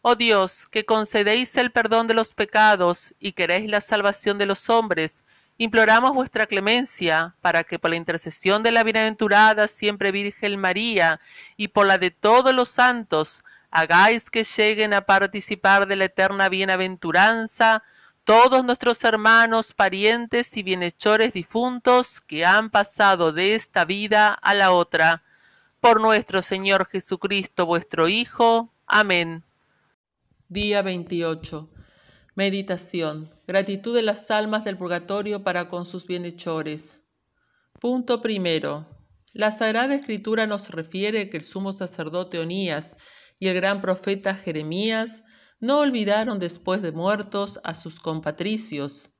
Oh 0.00 0.14
Dios, 0.14 0.66
que 0.68 0.84
concedéis 0.84 1.56
el 1.56 1.72
perdón 1.72 2.06
de 2.06 2.14
los 2.14 2.34
pecados 2.34 3.14
y 3.18 3.32
queréis 3.32 3.68
la 3.70 3.80
salvación 3.80 4.38
de 4.38 4.46
los 4.46 4.70
hombres, 4.70 5.24
imploramos 5.58 6.12
vuestra 6.12 6.46
clemencia 6.46 7.34
para 7.40 7.64
que 7.64 7.78
por 7.78 7.90
la 7.90 7.96
intercesión 7.96 8.62
de 8.62 8.72
la 8.72 8.82
bienaventurada 8.82 9.68
siempre 9.68 10.10
Virgen 10.10 10.58
María 10.58 11.20
y 11.56 11.68
por 11.68 11.86
la 11.86 11.98
de 11.98 12.10
todos 12.10 12.54
los 12.54 12.68
santos, 12.68 13.44
hagáis 13.72 14.30
que 14.30 14.44
lleguen 14.44 14.94
a 14.94 15.00
participar 15.06 15.88
de 15.88 15.96
la 15.96 16.04
eterna 16.04 16.48
bienaventuranza 16.48 17.82
todos 18.24 18.64
nuestros 18.64 19.02
hermanos, 19.02 19.72
parientes 19.72 20.56
y 20.56 20.62
bienhechores 20.62 21.32
difuntos 21.32 22.20
que 22.20 22.44
han 22.44 22.70
pasado 22.70 23.32
de 23.32 23.56
esta 23.56 23.84
vida 23.84 24.28
a 24.28 24.54
la 24.54 24.70
otra. 24.70 25.24
Por 25.80 26.00
nuestro 26.00 26.42
Señor 26.42 26.86
Jesucristo, 26.86 27.66
vuestro 27.66 28.08
Hijo. 28.08 28.72
Amén. 28.86 29.42
Día 30.48 30.82
28. 30.82 31.68
Meditación. 32.36 33.28
Gratitud 33.48 33.96
de 33.96 34.02
las 34.02 34.30
almas 34.30 34.64
del 34.64 34.76
purgatorio 34.76 35.42
para 35.42 35.66
con 35.66 35.84
sus 35.84 36.06
bienhechores. 36.06 37.02
Punto 37.80 38.20
primero. 38.20 38.86
La 39.32 39.50
Sagrada 39.50 39.94
Escritura 39.94 40.46
nos 40.46 40.70
refiere 40.70 41.28
que 41.28 41.38
el 41.38 41.42
sumo 41.42 41.72
sacerdote 41.72 42.38
Onías 42.38 42.96
y 43.42 43.48
el 43.48 43.56
gran 43.56 43.80
profeta 43.80 44.36
Jeremías 44.36 45.24
no 45.58 45.80
olvidaron 45.80 46.38
después 46.38 46.80
de 46.80 46.92
muertos 46.92 47.58
a 47.64 47.74
sus 47.74 47.98
compatricios. 47.98 49.14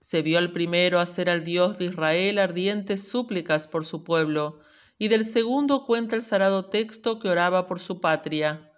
Se 0.00 0.20
vio 0.20 0.38
al 0.38 0.50
primero 0.50 0.98
hacer 0.98 1.30
al 1.30 1.44
Dios 1.44 1.78
de 1.78 1.84
Israel 1.84 2.40
ardientes 2.40 3.06
súplicas 3.08 3.68
por 3.68 3.86
su 3.86 4.02
pueblo, 4.02 4.58
y 4.98 5.06
del 5.06 5.24
segundo 5.24 5.84
cuenta 5.84 6.16
el 6.16 6.22
sagrado 6.22 6.68
texto 6.68 7.20
que 7.20 7.28
oraba 7.28 7.68
por 7.68 7.78
su 7.78 8.00
patria. 8.00 8.72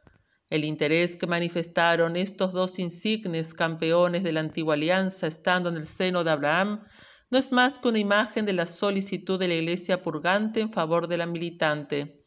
El 0.51 0.67
interés 0.67 1.17
que 1.17 1.27
manifestaron 1.27 2.17
estos 2.17 2.53
dos 2.53 2.79
insignes 2.79 3.55
campeones 3.55 4.23
de 4.23 4.33
la 4.33 4.41
antigua 4.41 4.75
alianza 4.75 5.27
estando 5.27 5.71
en 5.71 5.79
el 5.79 5.87
seno 5.87 6.25
de 6.25 6.31
Abraham 6.33 6.85
no 7.31 7.39
es 7.39 7.53
más 7.53 7.79
que 7.79 7.89
una 7.89 8.01
imagen 8.01 8.45
de 8.45 8.53
la 8.53 8.67
solicitud 8.67 9.39
de 9.39 9.49
la 9.49 9.55
iglesia 9.55 10.03
purgante 10.03 10.61
en 10.61 10.71
favor 10.71 11.09
de 11.09 11.17
la 11.17 11.25
militante. 11.25 12.20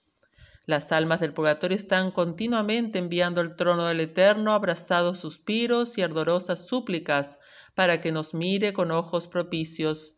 Las 0.65 0.93
almas 0.93 1.19
del 1.19 1.33
purgatorio 1.33 1.75
están 1.75 2.11
continuamente 2.11 2.97
enviando 2.97 3.41
al 3.41 3.57
trono 3.57 3.85
del 3.85 3.99
Eterno 3.99 4.53
abrazados 4.53 5.17
suspiros 5.17 5.97
y 5.97 6.01
ardorosas 6.01 6.65
súplicas 6.65 7.39
para 7.75 7.99
que 7.99 8.13
nos 8.13 8.33
mire 8.33 8.71
con 8.71 8.91
ojos 8.91 9.27
propicios. 9.27 10.15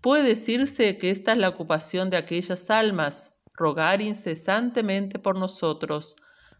Puede 0.00 0.22
decirse 0.22 0.98
que 0.98 1.10
esta 1.10 1.32
es 1.32 1.38
la 1.38 1.48
ocupación 1.48 2.10
de 2.10 2.16
aquellas 2.16 2.70
almas, 2.70 3.34
rogar 3.54 4.02
incesantemente 4.02 5.18
por 5.18 5.36
nosotros. 5.36 6.14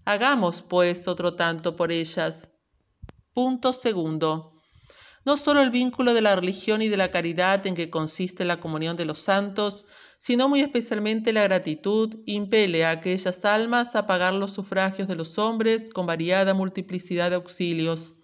Hagamos, 0.05 0.63
pues, 0.63 1.07
otro 1.07 1.35
tanto 1.35 1.77
por 1.77 1.93
ellas. 1.93 2.51
Punto 3.33 3.73
segundo. 3.73 4.53
No 5.25 5.37
solo 5.37 5.61
el 5.61 5.71
vínculo 5.71 6.15
de 6.15 6.23
la 6.23 6.35
religión 6.35 6.83
y 6.83 6.89
de 6.89 6.97
la 6.97 7.13
caridad 7.13 7.65
en 7.69 7.75
que 7.75 7.91
consiste 7.91 8.45
la 8.45 8.59
comunión 8.59 8.97
de 8.97 9.05
los 9.05 9.21
santos, 9.21 9.87
sino 10.23 10.49
muy 10.49 10.61
especialmente 10.61 11.33
la 11.33 11.43
gratitud, 11.43 12.15
impele 12.27 12.85
a 12.85 12.93
aquellas 12.93 13.45
almas 13.45 13.97
a 13.97 14.07
pagar 14.07 14.33
los 14.33 14.53
sufragios 14.53 15.09
de 15.09 15.17
los 15.17 15.37
hombres 15.37 15.91
con 15.91 16.07
variada 16.07 16.55
multiplicidad 16.55 17.31
de 17.31 17.35
auxilios. 17.35 18.15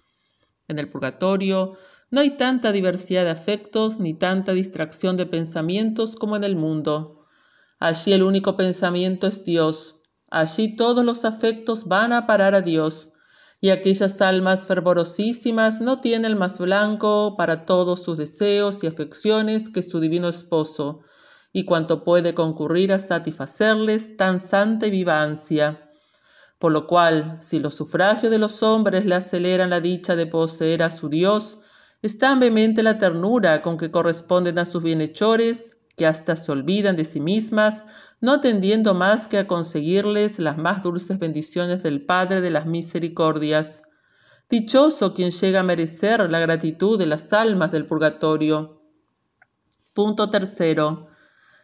En 0.68 0.78
el 0.78 0.88
purgatorio 0.88 1.76
no 2.12 2.20
hay 2.20 2.36
tanta 2.36 2.70
diversidad 2.70 3.24
de 3.24 3.30
afectos 3.30 3.98
ni 3.98 4.14
tanta 4.14 4.52
distracción 4.52 5.16
de 5.16 5.26
pensamientos 5.26 6.14
como 6.14 6.36
en 6.36 6.44
el 6.44 6.54
mundo. 6.54 7.24
Allí 7.80 8.12
el 8.12 8.22
único 8.22 8.56
pensamiento 8.56 9.26
es 9.26 9.44
Dios. 9.44 9.96
Allí 10.30 10.76
todos 10.76 11.04
los 11.04 11.24
afectos 11.24 11.86
van 11.88 12.12
a 12.12 12.28
parar 12.28 12.54
a 12.54 12.60
Dios. 12.60 13.10
Y 13.60 13.70
aquellas 13.70 14.20
almas 14.20 14.66
fervorosísimas 14.66 15.80
no 15.80 16.00
tienen 16.00 16.38
más 16.38 16.60
blanco 16.60 17.34
para 17.36 17.66
todos 17.66 18.04
sus 18.04 18.18
deseos 18.18 18.84
y 18.84 18.86
afecciones 18.86 19.68
que 19.68 19.82
su 19.82 19.98
divino 19.98 20.28
esposo, 20.28 21.00
y 21.52 21.64
cuanto 21.64 22.04
puede 22.04 22.34
concurrir 22.34 22.92
a 22.92 22.98
satisfacerles 22.98 24.16
tan 24.16 24.40
santa 24.40 24.86
y 24.86 24.90
viva 24.90 25.22
ansia. 25.22 25.90
Por 26.58 26.72
lo 26.72 26.86
cual, 26.86 27.38
si 27.40 27.58
los 27.58 27.74
sufragios 27.74 28.30
de 28.30 28.38
los 28.38 28.62
hombres 28.62 29.06
le 29.06 29.14
aceleran 29.14 29.70
la 29.70 29.80
dicha 29.80 30.16
de 30.16 30.26
poseer 30.26 30.82
a 30.82 30.90
su 30.90 31.08
Dios, 31.08 31.58
Es 32.00 32.18
tan 32.18 32.38
vehemente 32.38 32.84
la 32.84 32.96
ternura 32.96 33.60
con 33.60 33.76
que 33.76 33.90
corresponden 33.90 34.58
a 34.60 34.64
sus 34.64 34.84
bienhechores 34.84 35.78
que 35.96 36.06
hasta 36.06 36.36
se 36.36 36.52
olvidan 36.52 36.94
de 36.94 37.04
sí 37.04 37.20
mismas, 37.20 37.84
no 38.20 38.34
atendiendo 38.34 38.94
más 38.94 39.26
que 39.26 39.36
a 39.36 39.48
conseguirles 39.48 40.38
las 40.38 40.56
más 40.56 40.82
dulces 40.82 41.18
bendiciones 41.18 41.82
del 41.82 42.06
Padre 42.06 42.40
de 42.40 42.50
las 42.50 42.66
misericordias. 42.66 43.82
Dichoso 44.48 45.12
quien 45.12 45.32
llega 45.32 45.60
a 45.60 45.64
merecer 45.64 46.30
la 46.30 46.38
gratitud 46.38 46.98
de 47.00 47.06
las 47.06 47.32
almas 47.32 47.72
del 47.72 47.84
purgatorio. 47.84 48.80
Punto 49.92 50.30
tercero. 50.30 51.07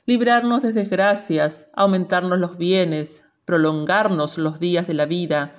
Librarnos 0.07 0.61
de 0.61 0.73
desgracias, 0.73 1.71
aumentarnos 1.75 2.39
los 2.39 2.59
bienes, 2.59 3.29
prolongarnos 3.47 4.37
los 4.37 4.61
días 4.61 4.87
de 4.87 4.95
la 4.95 5.07
vida, 5.07 5.55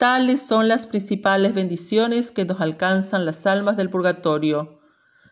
Tales 0.00 0.40
son 0.40 0.68
las 0.68 0.86
principales 0.86 1.54
bendiciones 1.54 2.32
que 2.32 2.46
nos 2.46 2.62
alcanzan 2.62 3.26
las 3.26 3.46
almas 3.46 3.76
del 3.76 3.90
purgatorio. 3.90 4.80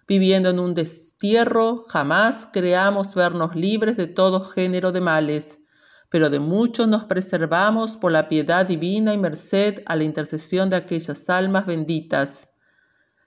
Viviendo 0.07 0.51
en 0.51 0.59
un 0.59 0.75
destierro, 0.75 1.85
jamás 1.89 2.47
creamos 2.53 3.15
vernos 3.15 3.57
libres 3.57 3.97
de 3.97 4.07
todo 4.07 4.43
género 4.43 4.93
de 4.93 5.01
males, 5.01 5.61
pero 6.11 6.29
de 6.29 6.39
muchos 6.39 6.87
nos 6.87 7.07
preservamos 7.07 7.97
por 7.97 8.13
la 8.13 8.29
piedad 8.29 8.67
divina 8.67 9.15
y 9.15 9.19
merced 9.19 9.83
a 9.87 9.97
la 9.97 10.05
intercesión 10.05 10.69
de 10.69 10.77
aquellas 10.77 11.31
almas 11.31 11.65
benditas. 11.65 12.51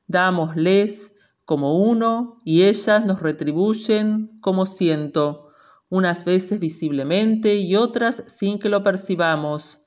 Dámosles 0.06 1.11
como 1.52 1.80
uno 1.80 2.40
y 2.46 2.64
ellas 2.64 3.06
nos 3.06 3.22
retribuyen 3.22 4.40
como 4.40 4.66
ciento, 4.66 5.50
unas 5.90 6.24
veces 6.24 6.62
visiblemente 6.62 7.56
y 7.56 7.76
otras 7.76 8.24
sin 8.28 8.58
que 8.58 8.70
lo 8.70 8.84
percibamos. 8.84 9.82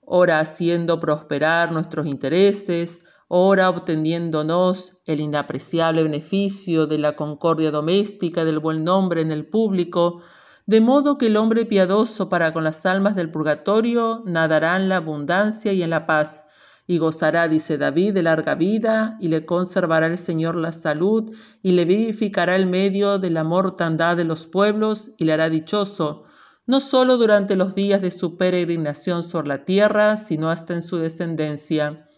Ora 0.00 0.40
haciendo 0.40 0.98
prosperar 0.98 1.70
nuestros 1.70 2.08
intereses, 2.08 3.02
ora 3.28 3.70
obteniéndonos 3.70 5.00
el 5.04 5.20
inapreciable 5.20 6.02
beneficio 6.02 6.88
de 6.88 6.98
la 6.98 7.14
concordia 7.14 7.70
doméstica, 7.70 8.44
del 8.44 8.58
buen 8.58 8.82
nombre 8.82 9.20
en 9.20 9.30
el 9.30 9.46
público, 9.46 10.24
de 10.66 10.80
modo 10.80 11.18
que 11.18 11.26
el 11.26 11.36
hombre 11.36 11.66
piadoso 11.66 12.28
para 12.28 12.52
con 12.52 12.64
las 12.64 12.84
almas 12.84 13.14
del 13.14 13.30
purgatorio 13.30 14.24
nadará 14.26 14.74
en 14.74 14.88
la 14.88 14.96
abundancia 14.96 15.72
y 15.72 15.84
en 15.84 15.90
la 15.90 16.04
paz, 16.04 16.45
y 16.86 16.98
gozará, 16.98 17.48
dice 17.48 17.78
David, 17.78 18.14
de 18.14 18.22
larga 18.22 18.54
vida, 18.54 19.16
y 19.20 19.28
le 19.28 19.44
conservará 19.44 20.06
el 20.06 20.18
Señor 20.18 20.56
la 20.56 20.72
salud, 20.72 21.32
y 21.62 21.72
le 21.72 21.84
vivificará 21.84 22.54
el 22.54 22.66
medio 22.66 23.18
de 23.18 23.30
la 23.30 23.44
mortandad 23.44 24.16
de 24.16 24.24
los 24.24 24.46
pueblos, 24.46 25.10
y 25.18 25.24
le 25.24 25.32
hará 25.32 25.48
dichoso, 25.48 26.24
no 26.66 26.80
solo 26.80 27.16
durante 27.16 27.56
los 27.56 27.74
días 27.74 28.02
de 28.02 28.10
su 28.10 28.36
peregrinación 28.36 29.22
sobre 29.22 29.48
la 29.48 29.64
tierra, 29.64 30.16
sino 30.16 30.50
hasta 30.50 30.74
en 30.74 30.82
su 30.82 30.98
descendencia. 30.98 32.08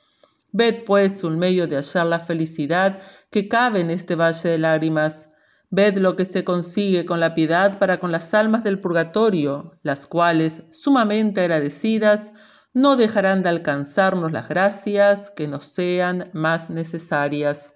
Ved 0.53 0.85
pues 0.85 1.25
un 1.25 1.39
medio 1.39 1.67
de 1.67 1.77
hallar 1.77 2.07
la 2.07 2.21
felicidad 2.21 2.99
que 3.31 3.49
cabe 3.49 3.81
en 3.81 3.91
este 3.91 4.15
valle 4.15 4.49
de 4.49 4.59
lágrimas. 4.59 5.31
Ved 5.71 5.99
lo 5.99 6.17
que 6.17 6.25
se 6.25 6.45
consigue 6.45 7.05
con 7.05 7.21
la 7.21 7.35
piedad 7.35 7.79
para 7.79 7.99
con 7.99 8.11
las 8.11 8.33
almas 8.33 8.65
del 8.65 8.81
purgatorio, 8.81 9.79
las 9.83 10.07
cuales, 10.07 10.65
sumamente 10.71 11.43
agradecidas, 11.43 12.33
no 12.79 12.95
dejarán 12.95 13.43
de 13.43 13.49
alcanzarnos 13.49 14.31
las 14.31 14.49
gracias 14.49 15.33
que 15.33 15.49
nos 15.49 15.65
sean 15.65 16.31
más 16.33 16.71
necesarias. 16.71 17.75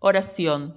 Oración. 0.00 0.76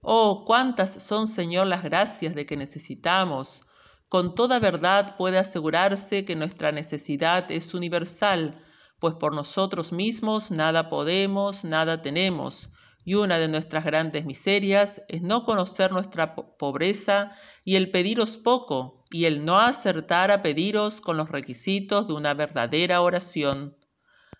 Oh, 0.00 0.46
cuántas 0.46 0.90
son, 0.90 1.26
Señor, 1.26 1.66
las 1.66 1.82
gracias 1.82 2.34
de 2.34 2.46
que 2.46 2.56
necesitamos. 2.56 3.60
Con 4.08 4.34
toda 4.34 4.60
verdad 4.60 5.14
puede 5.18 5.36
asegurarse 5.36 6.24
que 6.24 6.36
nuestra 6.36 6.72
necesidad 6.72 7.50
es 7.50 7.74
universal, 7.74 8.58
pues 8.98 9.12
por 9.12 9.34
nosotros 9.34 9.92
mismos 9.92 10.50
nada 10.50 10.88
podemos, 10.88 11.64
nada 11.64 12.00
tenemos, 12.00 12.70
y 13.04 13.12
una 13.14 13.38
de 13.38 13.48
nuestras 13.48 13.84
grandes 13.84 14.24
miserias 14.24 15.02
es 15.08 15.20
no 15.20 15.42
conocer 15.42 15.92
nuestra 15.92 16.34
pobreza 16.34 17.32
y 17.62 17.76
el 17.76 17.90
pediros 17.90 18.38
poco, 18.38 19.01
y 19.12 19.26
el 19.26 19.44
no 19.44 19.60
acertar 19.60 20.30
a 20.30 20.42
pediros 20.42 21.00
con 21.02 21.18
los 21.18 21.28
requisitos 21.28 22.08
de 22.08 22.14
una 22.14 22.32
verdadera 22.32 23.02
oración. 23.02 23.76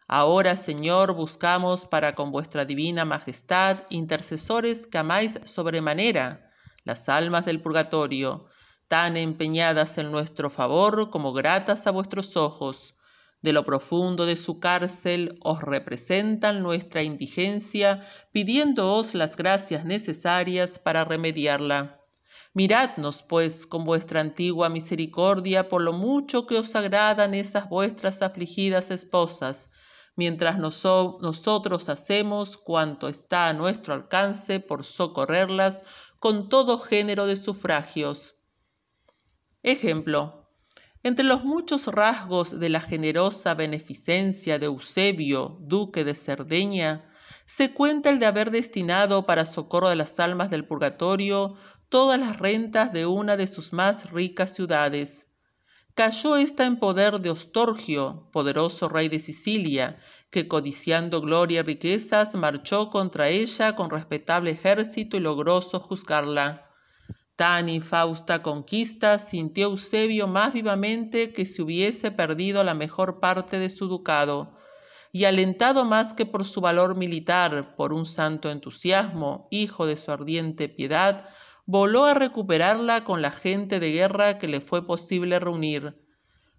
Ahora, 0.08 0.56
Señor, 0.56 1.14
buscamos 1.14 1.86
para 1.86 2.14
con 2.14 2.32
vuestra 2.32 2.64
divina 2.64 3.04
majestad 3.04 3.82
intercesores 3.90 4.86
que 4.86 4.98
amáis 4.98 5.38
sobremanera 5.44 6.50
las 6.84 7.08
almas 7.08 7.44
del 7.44 7.60
purgatorio, 7.60 8.46
tan 8.88 9.16
empeñadas 9.16 9.98
en 9.98 10.10
nuestro 10.10 10.50
favor 10.50 11.10
como 11.10 11.32
gratas 11.32 11.86
a 11.86 11.90
vuestros 11.90 12.36
ojos. 12.36 12.94
De 13.42 13.52
lo 13.52 13.64
profundo 13.64 14.26
de 14.26 14.36
su 14.36 14.58
cárcel 14.58 15.38
os 15.42 15.62
representan 15.62 16.62
nuestra 16.62 17.02
indigencia, 17.02 18.02
pidiéndoos 18.32 19.14
las 19.14 19.36
gracias 19.36 19.84
necesarias 19.84 20.78
para 20.78 21.04
remediarla. 21.04 22.01
Miradnos, 22.54 23.22
pues, 23.22 23.66
con 23.66 23.84
vuestra 23.84 24.20
antigua 24.20 24.68
misericordia 24.68 25.68
por 25.68 25.80
lo 25.80 25.94
mucho 25.94 26.46
que 26.46 26.58
os 26.58 26.76
agradan 26.76 27.32
esas 27.32 27.68
vuestras 27.70 28.20
afligidas 28.20 28.90
esposas, 28.90 29.70
mientras 30.16 30.58
nosotros 30.58 31.88
hacemos 31.88 32.58
cuanto 32.58 33.08
está 33.08 33.48
a 33.48 33.54
nuestro 33.54 33.94
alcance 33.94 34.60
por 34.60 34.84
socorrerlas 34.84 35.84
con 36.18 36.50
todo 36.50 36.76
género 36.76 37.26
de 37.26 37.36
sufragios. 37.36 38.36
Ejemplo. 39.62 40.40
Entre 41.04 41.24
los 41.24 41.44
muchos 41.44 41.88
rasgos 41.88 42.60
de 42.60 42.68
la 42.68 42.80
generosa 42.80 43.54
beneficencia 43.54 44.60
de 44.60 44.66
Eusebio, 44.66 45.56
duque 45.60 46.04
de 46.04 46.14
Cerdeña, 46.14 47.10
se 47.44 47.72
cuenta 47.72 48.08
el 48.08 48.20
de 48.20 48.26
haber 48.26 48.52
destinado 48.52 49.26
para 49.26 49.44
socorro 49.44 49.88
de 49.88 49.96
las 49.96 50.20
almas 50.20 50.48
del 50.50 50.64
purgatorio 50.64 51.56
todas 51.92 52.18
las 52.18 52.38
rentas 52.38 52.90
de 52.94 53.04
una 53.04 53.36
de 53.36 53.46
sus 53.46 53.74
más 53.74 54.10
ricas 54.12 54.54
ciudades, 54.54 55.28
cayó 55.92 56.36
ésta 56.36 56.64
en 56.64 56.78
poder 56.78 57.20
de 57.20 57.28
Ostorgio, 57.28 58.30
poderoso 58.32 58.88
rey 58.88 59.10
de 59.10 59.18
Sicilia, 59.18 59.98
que 60.30 60.48
codiciando 60.48 61.20
gloria 61.20 61.60
y 61.60 61.62
riquezas 61.64 62.34
marchó 62.34 62.88
contra 62.88 63.28
ella 63.28 63.74
con 63.74 63.90
respetable 63.90 64.52
ejército 64.52 65.18
y 65.18 65.20
logró 65.20 65.60
sojuzgarla. 65.60 66.66
Tan 67.36 67.68
infausta 67.68 68.40
conquista 68.40 69.18
sintió 69.18 69.66
Eusebio 69.66 70.26
más 70.26 70.54
vivamente 70.54 71.34
que 71.34 71.44
si 71.44 71.60
hubiese 71.60 72.10
perdido 72.10 72.64
la 72.64 72.72
mejor 72.72 73.20
parte 73.20 73.58
de 73.58 73.68
su 73.68 73.86
ducado, 73.86 74.56
y 75.14 75.24
alentado 75.24 75.84
más 75.84 76.14
que 76.14 76.24
por 76.24 76.46
su 76.46 76.62
valor 76.62 76.96
militar, 76.96 77.76
por 77.76 77.92
un 77.92 78.06
santo 78.06 78.50
entusiasmo, 78.50 79.46
hijo 79.50 79.84
de 79.84 79.98
su 79.98 80.10
ardiente 80.10 80.70
piedad, 80.70 81.28
voló 81.72 82.04
a 82.04 82.12
recuperarla 82.12 83.02
con 83.02 83.22
la 83.22 83.30
gente 83.30 83.80
de 83.80 83.92
guerra 83.92 84.36
que 84.36 84.46
le 84.46 84.60
fue 84.60 84.86
posible 84.86 85.40
reunir. 85.40 85.96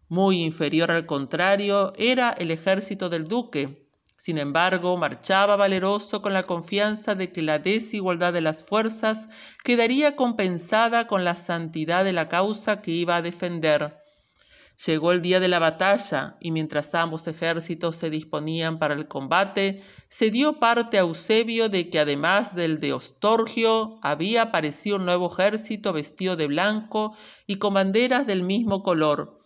Muy 0.09 0.41
inferior 0.41 0.89
al 0.89 1.05
contrario 1.05 1.93
era 1.97 2.31
el 2.31 2.49
ejército 2.49 3.09
del 3.09 3.27
duque. 3.27 3.87
Sin 4.17 4.39
embargo, 4.39 4.97
marchaba 4.97 5.55
valeroso 5.55 6.23
con 6.23 6.33
la 6.33 6.47
confianza 6.47 7.13
de 7.13 7.31
que 7.31 7.43
la 7.43 7.59
desigualdad 7.59 8.33
de 8.33 8.41
las 8.41 8.63
fuerzas 8.63 9.29
quedaría 9.63 10.15
compensada 10.15 11.05
con 11.05 11.23
la 11.23 11.35
santidad 11.35 12.03
de 12.03 12.13
la 12.13 12.27
causa 12.27 12.81
que 12.81 12.89
iba 12.89 13.17
a 13.17 13.21
defender. 13.21 14.02
Llegó 14.85 15.11
el 15.11 15.21
día 15.21 15.39
de 15.39 15.47
la 15.47 15.59
batalla, 15.59 16.35
y 16.39 16.49
mientras 16.49 16.95
ambos 16.95 17.27
ejércitos 17.27 17.95
se 17.95 18.09
disponían 18.09 18.79
para 18.79 18.95
el 18.95 19.07
combate, 19.07 19.83
se 20.07 20.31
dio 20.31 20.59
parte 20.59 20.97
a 20.97 21.01
Eusebio 21.01 21.69
de 21.69 21.89
que 21.89 21.99
además 21.99 22.55
del 22.55 22.79
de 22.79 22.91
Ostorgio, 22.91 23.99
había 24.01 24.41
aparecido 24.41 24.95
un 24.95 25.05
nuevo 25.05 25.31
ejército 25.31 25.93
vestido 25.93 26.35
de 26.35 26.47
blanco 26.47 27.15
y 27.45 27.57
con 27.57 27.75
banderas 27.75 28.25
del 28.25 28.41
mismo 28.41 28.81
color. 28.81 29.39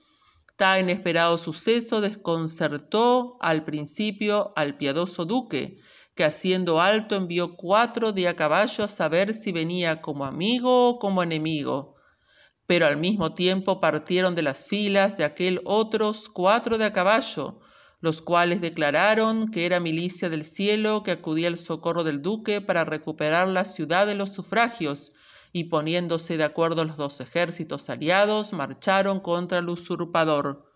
Tan 0.55 0.79
inesperado 0.79 1.37
suceso 1.37 1.99
desconcertó 1.99 3.37
al 3.41 3.65
principio 3.65 4.53
al 4.55 4.77
piadoso 4.77 5.25
duque, 5.25 5.77
que 6.15 6.23
haciendo 6.23 6.81
alto 6.81 7.15
envió 7.15 7.57
cuatro 7.57 8.13
de 8.13 8.29
a 8.29 8.35
caballo 8.35 8.85
a 8.85 8.87
saber 8.87 9.33
si 9.33 9.51
venía 9.51 10.01
como 10.01 10.25
amigo 10.25 10.89
o 10.89 10.99
como 10.99 11.21
enemigo 11.21 11.96
pero 12.67 12.85
al 12.85 12.97
mismo 12.97 13.33
tiempo 13.33 13.79
partieron 13.79 14.35
de 14.35 14.43
las 14.43 14.67
filas 14.67 15.17
de 15.17 15.23
aquel 15.23 15.61
otros 15.63 16.29
cuatro 16.29 16.77
de 16.77 16.85
a 16.85 16.93
caballo, 16.93 17.59
los 18.01 18.21
cuales 18.21 18.61
declararon 18.61 19.49
que 19.49 19.65
era 19.65 19.79
milicia 19.79 20.29
del 20.29 20.43
cielo 20.43 21.01
que 21.01 21.11
acudía 21.11 21.47
al 21.47 21.57
socorro 21.57 22.03
del 22.03 22.21
duque 22.21 22.61
para 22.61 22.83
recuperar 22.83 23.47
la 23.47 23.65
ciudad 23.65 24.05
de 24.05 24.15
los 24.15 24.33
sufragios, 24.33 25.13
y 25.53 25.65
poniéndose 25.65 26.37
de 26.37 26.43
acuerdo 26.43 26.83
los 26.83 26.97
dos 26.97 27.19
ejércitos 27.21 27.89
aliados, 27.89 28.51
marcharon 28.51 29.21
contra 29.21 29.59
el 29.59 29.69
usurpador. 29.69 30.69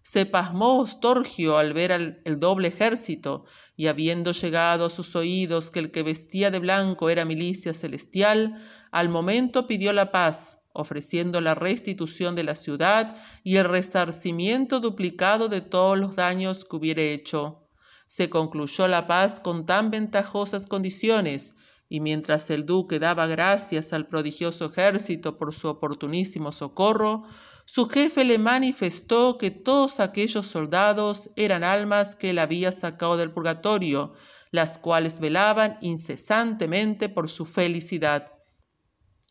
Se 0.00 0.26
pasmó 0.26 0.78
Ostorgio 0.78 1.58
al 1.58 1.74
ver 1.74 2.22
el 2.24 2.40
doble 2.40 2.68
ejército, 2.68 3.44
y 3.76 3.88
habiendo 3.88 4.30
llegado 4.30 4.86
a 4.86 4.90
sus 4.90 5.16
oídos 5.16 5.70
que 5.70 5.80
el 5.80 5.90
que 5.90 6.04
vestía 6.04 6.52
de 6.52 6.60
blanco 6.60 7.10
era 7.10 7.24
milicia 7.24 7.74
celestial, 7.74 8.62
al 8.92 9.08
momento 9.08 9.66
pidió 9.66 9.92
la 9.92 10.12
paz, 10.12 10.61
ofreciendo 10.74 11.40
la 11.40 11.54
restitución 11.54 12.34
de 12.34 12.44
la 12.44 12.54
ciudad 12.54 13.16
y 13.44 13.56
el 13.56 13.64
resarcimiento 13.64 14.80
duplicado 14.80 15.48
de 15.48 15.60
todos 15.60 15.98
los 15.98 16.16
daños 16.16 16.64
que 16.64 16.76
hubiere 16.76 17.12
hecho. 17.12 17.58
se 18.06 18.28
concluyó 18.28 18.88
la 18.88 19.06
paz 19.06 19.40
con 19.40 19.64
tan 19.64 19.90
ventajosas 19.90 20.66
condiciones, 20.66 21.54
y 21.88 22.00
mientras 22.00 22.50
el 22.50 22.66
duque 22.66 22.98
daba 22.98 23.26
gracias 23.26 23.92
al 23.92 24.06
prodigioso 24.06 24.66
ejército 24.66 25.38
por 25.38 25.54
su 25.54 25.68
oportunísimo 25.68 26.52
socorro, 26.52 27.24
su 27.64 27.88
jefe 27.88 28.24
le 28.24 28.38
manifestó 28.38 29.38
que 29.38 29.50
todos 29.50 30.00
aquellos 30.00 30.46
soldados 30.46 31.30
eran 31.36 31.64
almas 31.64 32.16
que 32.16 32.30
él 32.30 32.38
había 32.38 32.72
sacado 32.72 33.16
del 33.16 33.30
purgatorio, 33.30 34.10
las 34.50 34.78
cuales 34.78 35.20
velaban 35.20 35.78
incesantemente 35.80 37.08
por 37.08 37.28
su 37.28 37.46
felicidad. 37.46 38.31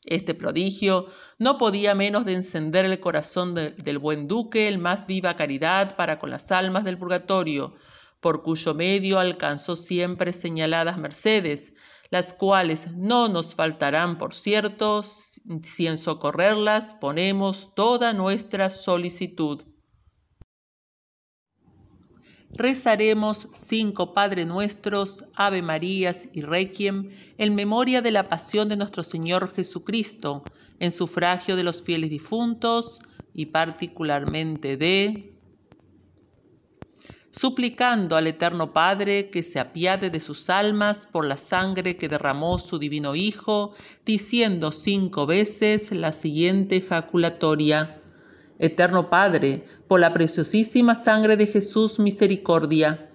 Este 0.03 0.33
prodigio 0.33 1.05
no 1.37 1.57
podía 1.57 1.93
menos 1.93 2.25
de 2.25 2.33
encender 2.33 2.85
el 2.85 2.99
corazón 2.99 3.53
del 3.53 3.97
buen 3.99 4.27
duque 4.27 4.67
el 4.67 4.79
más 4.79 5.05
viva 5.05 5.35
caridad 5.35 5.95
para 5.95 6.17
con 6.17 6.31
las 6.31 6.51
almas 6.51 6.83
del 6.83 6.97
purgatorio, 6.97 7.71
por 8.19 8.41
cuyo 8.41 8.73
medio 8.73 9.19
alcanzó 9.19 9.75
siempre 9.75 10.33
señaladas 10.33 10.97
mercedes, 10.97 11.73
las 12.09 12.33
cuales 12.33 12.93
no 12.93 13.29
nos 13.29 13.55
faltarán, 13.55 14.17
por 14.17 14.33
cierto, 14.33 15.03
si 15.03 15.87
en 15.87 15.97
socorrerlas 15.97 16.93
ponemos 16.93 17.73
toda 17.75 18.13
nuestra 18.13 18.69
solicitud. 18.69 19.63
Rezaremos 22.53 23.47
cinco 23.53 24.13
Padre 24.13 24.45
Nuestros, 24.45 25.25
Ave 25.35 25.61
Marías 25.61 26.27
y 26.33 26.41
Requiem 26.41 27.09
en 27.37 27.55
memoria 27.55 28.01
de 28.01 28.11
la 28.11 28.27
pasión 28.27 28.67
de 28.67 28.75
nuestro 28.75 29.03
Señor 29.03 29.53
Jesucristo, 29.53 30.43
en 30.79 30.91
sufragio 30.91 31.55
de 31.55 31.63
los 31.63 31.81
fieles 31.81 32.09
difuntos 32.09 32.99
y 33.33 33.47
particularmente 33.47 34.75
de 34.75 35.31
suplicando 37.31 38.17
al 38.17 38.27
Eterno 38.27 38.73
Padre 38.73 39.29
que 39.29 39.41
se 39.41 39.59
apiade 39.59 40.09
de 40.09 40.19
sus 40.19 40.49
almas 40.49 41.07
por 41.09 41.25
la 41.25 41.37
sangre 41.37 41.95
que 41.95 42.09
derramó 42.09 42.57
su 42.57 42.77
divino 42.77 43.15
Hijo, 43.15 43.73
diciendo 44.05 44.73
cinco 44.73 45.25
veces 45.25 45.91
la 45.91 46.11
siguiente 46.11 46.77
ejaculatoria. 46.77 48.00
Eterno 48.61 49.09
Padre, 49.09 49.65
por 49.87 49.99
la 49.99 50.13
preciosísima 50.13 50.93
sangre 50.93 51.35
de 51.35 51.47
Jesús, 51.47 51.97
misericordia. 51.97 53.09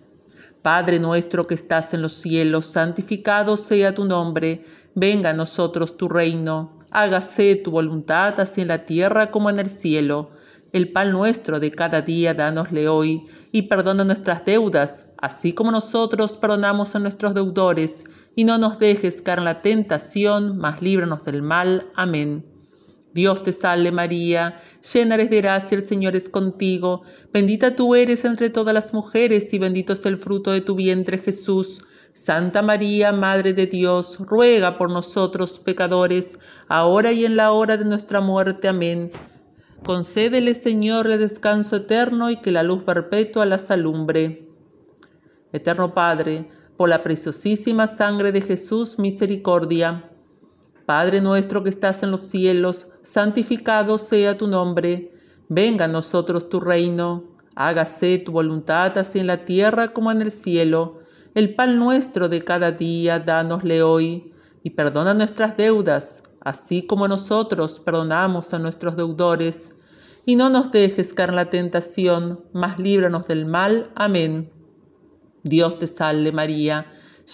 Padre 0.61 0.98
nuestro 0.98 1.46
que 1.46 1.54
estás 1.54 1.94
en 1.94 2.02
los 2.02 2.14
cielos, 2.14 2.66
santificado 2.66 3.56
sea 3.56 3.94
tu 3.94 4.04
nombre, 4.04 4.64
venga 4.96 5.30
a 5.30 5.35
nosotros 5.35 5.96
tu 5.96 6.09
reino, 6.09 6.72
hágase 6.90 7.54
tu 7.54 7.70
voluntad 7.70 8.40
así 8.40 8.62
en 8.62 8.68
la 8.68 8.85
tierra 8.85 9.30
como 9.30 9.48
en 9.48 9.61
el 9.61 9.70
cielo. 9.70 10.30
El 10.72 10.90
pan 10.90 11.12
nuestro 11.12 11.61
de 11.61 11.70
cada 11.70 12.02
día 12.02 12.35
danosle 12.35 12.88
hoy, 12.88 13.24
y 13.52 13.62
perdona 13.62 14.02
nuestras 14.02 14.44
deudas, 14.44 15.06
así 15.16 15.52
como 15.52 15.70
nosotros 15.70 16.37
perdonamos 16.37 16.96
a 16.96 16.98
nuestros 16.98 17.35
deudores, 17.35 18.04
y 18.35 18.42
no 18.42 18.59
nos 18.59 18.80
dejes 18.80 19.22
caer 19.22 19.38
en 19.38 19.44
la 19.44 19.62
tentación, 19.62 20.59
mas 20.59 20.82
líbranos 20.82 21.22
del 21.22 21.40
mal. 21.40 21.87
Amén. 21.94 22.55
Dios 23.16 23.42
te 23.42 23.55
salve 23.55 23.90
María, 23.90 24.61
llena 24.92 25.14
eres 25.14 25.31
de 25.31 25.38
gracia, 25.38 25.79
el 25.79 25.83
Señor 25.83 26.14
es 26.14 26.29
contigo, 26.29 27.00
bendita 27.33 27.74
tú 27.74 27.94
eres 27.94 28.26
entre 28.26 28.50
todas 28.50 28.74
las 28.74 28.92
mujeres, 28.92 29.55
y 29.55 29.59
bendito 29.59 29.94
es 29.94 30.05
el 30.05 30.18
fruto 30.18 30.52
de 30.52 30.61
tu 30.61 30.74
vientre 30.74 31.16
Jesús. 31.16 31.83
Santa 32.12 32.61
María, 32.61 33.12
Madre 33.12 33.55
de 33.55 33.66
Dios, 33.66 34.18
ruega 34.20 34.76
por 34.76 34.90
nosotros 34.90 35.59
pecadores, 35.59 36.38
ahora 36.68 37.11
y 37.11 37.24
en 37.24 37.37
la 37.37 37.52
hora 37.52 37.79
de 37.79 37.87
nuestra 37.87 38.20
muerte. 38.20 38.68
Amén. 38.68 39.11
Concédele, 39.83 40.52
Señor, 40.55 41.11
el 41.11 41.18
descanso 41.18 41.76
eterno 41.76 42.31
y 42.31 42.37
que 42.37 42.52
la 42.52 42.62
luz 42.62 42.83
perpetua 42.83 43.46
las 43.46 43.70
alumbre. 43.70 44.46
Eterno 45.55 45.94
Padre, 45.94 46.50
por 46.76 46.90
la 46.90 47.02
preciosísima 47.02 47.87
sangre 47.87 48.31
de 48.31 48.42
Jesús, 48.42 48.98
misericordia. 48.98 50.11
Padre 50.87 51.20
nuestro 51.20 51.62
que 51.62 51.70
estás 51.70 52.03
en 52.03 52.11
los 52.11 52.20
cielos, 52.20 52.92
santificado 53.03 53.99
sea 53.99 54.38
tu 54.38 54.46
nombre. 54.46 55.12
Venga 55.49 55.85
a 55.85 55.88
nosotros 55.88 56.49
tu 56.49 56.61
reino. 56.61 57.25
Hágase 57.57 58.18
tu 58.18 58.33
voluntad 58.33 58.96
así 58.96 59.18
en 59.18 59.27
la 59.27 59.44
tierra 59.44 59.88
como 59.88 60.11
en 60.12 60.22
el 60.22 60.31
cielo. 60.31 61.01
El 61.35 61.55
pan 61.55 61.79
nuestro 61.79 62.29
de 62.29 62.42
cada 62.42 62.72
día, 62.72 63.18
dánosle 63.18 63.83
hoy. 63.83 64.33
Y 64.62 64.70
perdona 64.70 65.12
nuestras 65.12 65.57
deudas, 65.57 66.22
así 66.40 66.87
como 66.87 67.09
nosotros 67.09 67.81
perdonamos 67.81 68.55
a 68.55 68.59
nuestros 68.59 68.96
deudores 68.96 69.72
y 70.29 70.35
no 70.35 70.51
nos 70.51 70.72
dejes 70.72 71.14
caer 71.14 71.31
en 71.31 71.37
la 71.37 71.51
tentación, 71.51 72.40
mas 72.53 72.81
líbranos 72.81 73.29
del 73.29 73.46
mal. 73.46 73.90
Amén. 73.94 74.51
Dios 75.44 75.79
te 75.79 75.87
salve 75.87 76.33
María, 76.33 76.87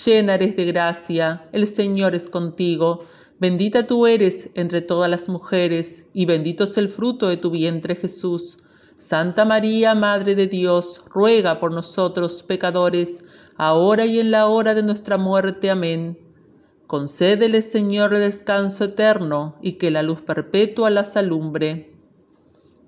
llena 0.05 0.35
eres 0.35 0.55
de 0.57 0.67
gracia, 0.67 1.49
el 1.53 1.67
Señor 1.67 2.15
es 2.15 2.29
contigo, 2.29 3.07
bendita 3.42 3.88
tú 3.88 4.07
eres 4.07 4.50
entre 4.55 4.83
todas 4.83 5.11
las 5.11 5.28
mujeres, 5.28 6.07
y 6.12 6.26
bendito 6.26 6.62
es 6.62 6.78
el 6.78 6.88
fruto 6.88 7.26
de 7.26 7.37
tu 7.37 7.50
vientre 7.50 7.96
Jesús. 7.96 8.59
Santa 8.96 9.44
María, 9.44 9.96
Madre 9.96 10.37
de 10.37 10.46
Dios, 10.46 11.02
ruega 11.12 11.59
por 11.59 11.72
nosotros 11.72 12.44
pecadores, 12.44 13.24
ahora 13.57 14.07
y 14.07 14.20
en 14.20 14.31
la 14.31 14.46
hora 14.46 14.76
de 14.76 14.85
nuestra 14.85 15.18
muerte. 15.18 15.70
Amén. 15.70 16.16
Concédele, 16.87 17.62
Señor, 17.62 18.14
el 18.14 18.20
descanso 18.20 18.85
eterno, 18.85 19.57
y 19.61 19.72
que 19.72 19.90
la 19.90 20.05
luz 20.05 20.20
perpetua 20.20 20.90
las 20.90 21.16
alumbre. 21.16 21.92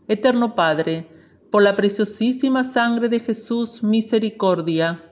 Eterno 0.06 0.54
Padre, 0.54 1.08
por 1.50 1.64
la 1.64 1.74
preciosísima 1.74 2.62
sangre 2.62 3.08
de 3.08 3.18
Jesús, 3.18 3.82
misericordia. 3.82 5.02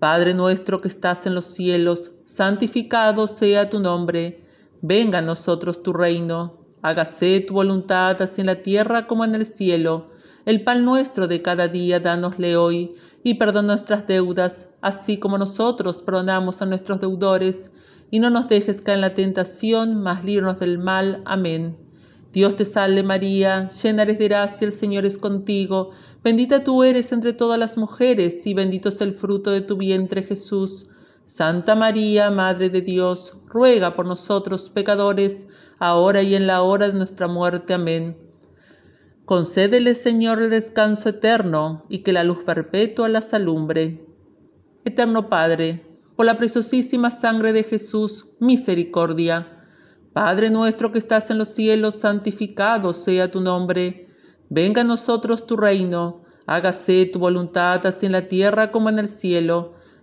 Padre 0.00 0.34
nuestro 0.34 0.80
que 0.80 0.88
estás 0.88 1.26
en 1.26 1.36
los 1.36 1.44
cielos, 1.44 2.10
santificado 2.24 3.28
sea 3.28 3.70
tu 3.70 3.78
nombre. 3.78 4.47
Venga 4.82 5.18
a 5.18 5.22
nosotros 5.22 5.82
tu 5.82 5.92
reino. 5.92 6.58
Hágase 6.82 7.40
tu 7.40 7.54
voluntad 7.54 8.22
así 8.22 8.42
en 8.42 8.46
la 8.46 8.62
tierra 8.62 9.06
como 9.06 9.24
en 9.24 9.34
el 9.34 9.44
cielo. 9.44 10.10
El 10.46 10.62
pan 10.62 10.84
nuestro 10.84 11.26
de 11.26 11.42
cada 11.42 11.66
día 11.66 11.98
dánosle 11.98 12.56
hoy, 12.56 12.94
y 13.24 13.34
perdona 13.34 13.74
nuestras 13.74 14.06
deudas, 14.06 14.68
así 14.80 15.18
como 15.18 15.36
nosotros 15.36 15.98
perdonamos 15.98 16.62
a 16.62 16.66
nuestros 16.66 17.00
deudores. 17.00 17.72
Y 18.10 18.20
no 18.20 18.30
nos 18.30 18.48
dejes 18.48 18.80
caer 18.80 18.98
en 18.98 19.02
la 19.02 19.14
tentación, 19.14 20.00
mas 20.00 20.24
líbranos 20.24 20.60
del 20.60 20.78
mal. 20.78 21.22
Amén. 21.26 21.76
Dios 22.32 22.56
te 22.56 22.64
salve 22.64 23.02
María, 23.02 23.68
llena 23.68 24.02
eres 24.02 24.18
de 24.18 24.28
gracia, 24.28 24.66
el 24.66 24.72
Señor 24.72 25.06
es 25.06 25.16
contigo, 25.16 25.90
bendita 26.22 26.62
tú 26.62 26.82
eres 26.84 27.10
entre 27.12 27.32
todas 27.32 27.58
las 27.58 27.78
mujeres 27.78 28.46
y 28.46 28.52
bendito 28.52 28.90
es 28.90 29.00
el 29.00 29.14
fruto 29.14 29.50
de 29.50 29.62
tu 29.62 29.76
vientre 29.76 30.22
Jesús. 30.22 30.88
Santa 31.28 31.74
María, 31.74 32.30
Madre 32.30 32.70
de 32.70 32.80
Dios, 32.80 33.42
ruega 33.48 33.94
por 33.94 34.06
nosotros 34.06 34.70
pecadores, 34.70 35.46
ahora 35.78 36.22
y 36.22 36.34
en 36.34 36.46
la 36.46 36.62
hora 36.62 36.86
de 36.88 36.94
nuestra 36.94 37.28
muerte. 37.28 37.74
Amén. 37.74 38.16
Concédele, 39.26 39.94
Señor, 39.94 40.40
el 40.40 40.48
descanso 40.48 41.10
eterno 41.10 41.84
y 41.90 41.98
que 41.98 42.14
la 42.14 42.24
luz 42.24 42.44
perpetua 42.44 43.10
las 43.10 43.34
alumbre. 43.34 44.06
Eterno 44.86 45.28
Padre, 45.28 46.00
por 46.16 46.24
la 46.24 46.38
preciosísima 46.38 47.10
sangre 47.10 47.52
de 47.52 47.62
Jesús, 47.62 48.30
misericordia 48.40 49.54
Padre 50.14 50.48
nuestro 50.48 50.92
que 50.92 50.98
estás 50.98 51.30
en 51.30 51.36
los 51.36 51.48
cielos, 51.48 51.96
santificado 51.96 52.94
sea 52.94 53.30
tu 53.30 53.42
nombre. 53.42 54.08
Venga 54.48 54.80
a 54.80 54.84
nosotros 54.84 55.46
tu 55.46 55.58
reino. 55.58 56.22
Hágase 56.46 57.04
tu 57.04 57.18
voluntad 57.18 57.86
así 57.86 58.06
en 58.06 58.12
la 58.12 58.28
tierra 58.28 58.72
como 58.72 58.88
en 58.88 58.98
el 58.98 59.08
cielo. 59.08 59.74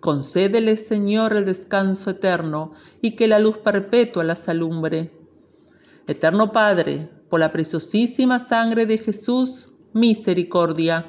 Concédele, 0.00 0.76
Señor, 0.76 1.32
el 1.34 1.44
descanso 1.44 2.10
eterno, 2.10 2.72
y 3.00 3.12
que 3.12 3.28
la 3.28 3.38
luz 3.38 3.58
perpetua 3.58 4.24
las 4.24 4.48
alumbre. 4.48 5.12
Eterno 6.06 6.52
Padre, 6.52 7.10
por 7.28 7.40
la 7.40 7.52
preciosísima 7.52 8.38
sangre 8.38 8.86
de 8.86 8.98
Jesús, 8.98 9.70
misericordia. 9.92 11.06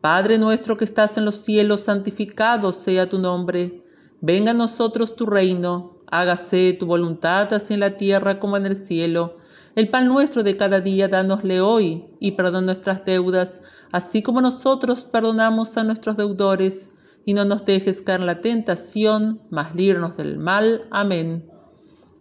Padre 0.00 0.38
nuestro 0.38 0.76
que 0.76 0.84
estás 0.84 1.16
en 1.16 1.24
los 1.24 1.36
cielos, 1.36 1.82
santificado 1.82 2.72
sea 2.72 3.08
tu 3.08 3.18
nombre 3.18 3.82
Venga 4.24 4.52
a 4.52 4.54
nosotros 4.54 5.16
tu 5.16 5.26
reino, 5.26 5.96
hágase 6.06 6.76
tu 6.78 6.86
voluntad 6.86 7.52
así 7.52 7.74
en 7.74 7.80
la 7.80 7.96
tierra 7.96 8.38
como 8.38 8.56
en 8.56 8.66
el 8.66 8.76
cielo. 8.76 9.34
El 9.74 9.88
pan 9.88 10.06
nuestro 10.06 10.44
de 10.44 10.56
cada 10.56 10.80
día 10.80 11.08
danosle 11.08 11.60
hoy, 11.60 12.04
y 12.20 12.30
perdona 12.30 12.66
nuestras 12.66 13.04
deudas, 13.04 13.62
así 13.90 14.22
como 14.22 14.40
nosotros 14.40 15.02
perdonamos 15.02 15.76
a 15.76 15.82
nuestros 15.82 16.16
deudores, 16.16 16.90
y 17.24 17.34
no 17.34 17.44
nos 17.44 17.64
dejes 17.64 18.02
caer 18.02 18.20
en 18.20 18.26
la 18.26 18.40
tentación, 18.40 19.42
mas 19.50 19.74
líbranos 19.74 20.16
del 20.16 20.38
mal. 20.38 20.86
Amén. 20.90 21.48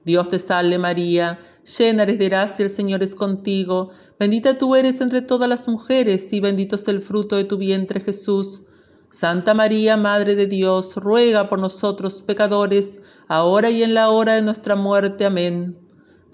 Dios 0.04 0.30
te 0.30 0.40
salve 0.40 0.80
María, 0.80 1.40
llena 1.78 2.04
eres 2.04 2.18
de 2.18 2.30
gracia, 2.30 2.66
el 2.66 2.72
Señor 2.72 3.04
es 3.04 3.14
contigo, 3.14 3.92
bendita 4.20 4.58
tú 4.58 4.76
eres 4.76 5.00
entre 5.00 5.22
todas 5.22 5.48
las 5.48 5.68
mujeres 5.68 6.34
y 6.34 6.40
bendito 6.40 6.76
es 6.76 6.88
el 6.88 7.02
fruto 7.02 7.36
de 7.36 7.44
tu 7.44 7.58
vientre 7.58 8.00
Jesús. 8.00 8.64
Santa 9.12 9.54
María, 9.54 9.98
Madre 9.98 10.36
de 10.36 10.48
Dios, 10.48 10.96
ruega 10.96 11.50
por 11.50 11.60
nosotros 11.60 12.22
pecadores, 12.22 13.02
ahora 13.28 13.70
y 13.70 13.84
en 13.84 13.94
la 13.94 14.10
hora 14.10 14.36
de 14.36 14.42
nuestra 14.42 14.76
muerte. 14.76 15.26
Amén. 15.26 15.78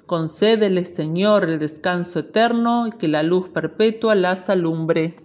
Concédele, 0.06 0.86
Señor, 0.86 1.50
el 1.50 1.60
descanso 1.60 2.20
eterno 2.20 2.88
y 2.88 2.92
que 2.92 3.08
la 3.08 3.24
luz 3.24 3.50
perpetua 3.50 4.16
las 4.16 4.50
alumbre. 4.50 5.18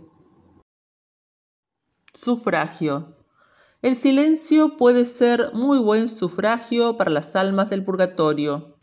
Sufragio. 2.14 3.21
El 3.83 3.97
silencio 3.97 4.76
puede 4.76 5.05
ser 5.05 5.51
muy 5.55 5.76
buen 5.78 6.07
sufragio 6.09 6.97
para 6.97 7.11
las 7.11 7.35
almas 7.35 7.68
del 7.68 7.83
purgatorio. 7.83 8.76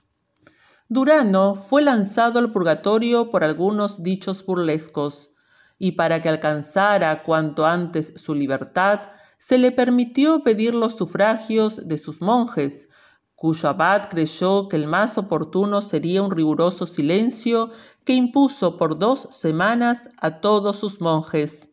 Durano 0.90 1.56
fue 1.56 1.82
lanzado 1.82 2.38
al 2.38 2.52
purgatorio 2.52 3.30
por 3.30 3.46
algunos 3.46 4.04
dichos 4.04 4.46
burlescos, 4.46 5.32
y 5.78 5.94
para 5.94 6.20
que 6.20 6.28
alcanzara 6.28 7.24
cuanto 7.24 7.66
antes 7.66 8.12
su 8.18 8.36
libertad, 8.36 9.04
se 9.38 9.58
le 9.58 9.72
permitió 9.72 10.44
pedir 10.44 10.74
los 10.74 10.98
sufragios 10.98 11.88
de 11.88 11.98
sus 11.98 12.22
monjes, 12.22 12.90
cuyo 13.36 13.70
abad 13.70 14.10
creyó 14.10 14.68
que 14.68 14.76
el 14.76 14.86
más 14.86 15.18
oportuno 15.18 15.82
sería 15.82 16.22
un 16.22 16.32
riguroso 16.32 16.86
silencio 16.86 17.72
que 18.04 18.16
impuso 18.16 18.76
por 18.76 19.00
dos 19.00 19.30
semanas 19.32 20.10
a 20.20 20.42
todos 20.42 20.78
sus 20.78 21.00
monjes. 21.00 21.70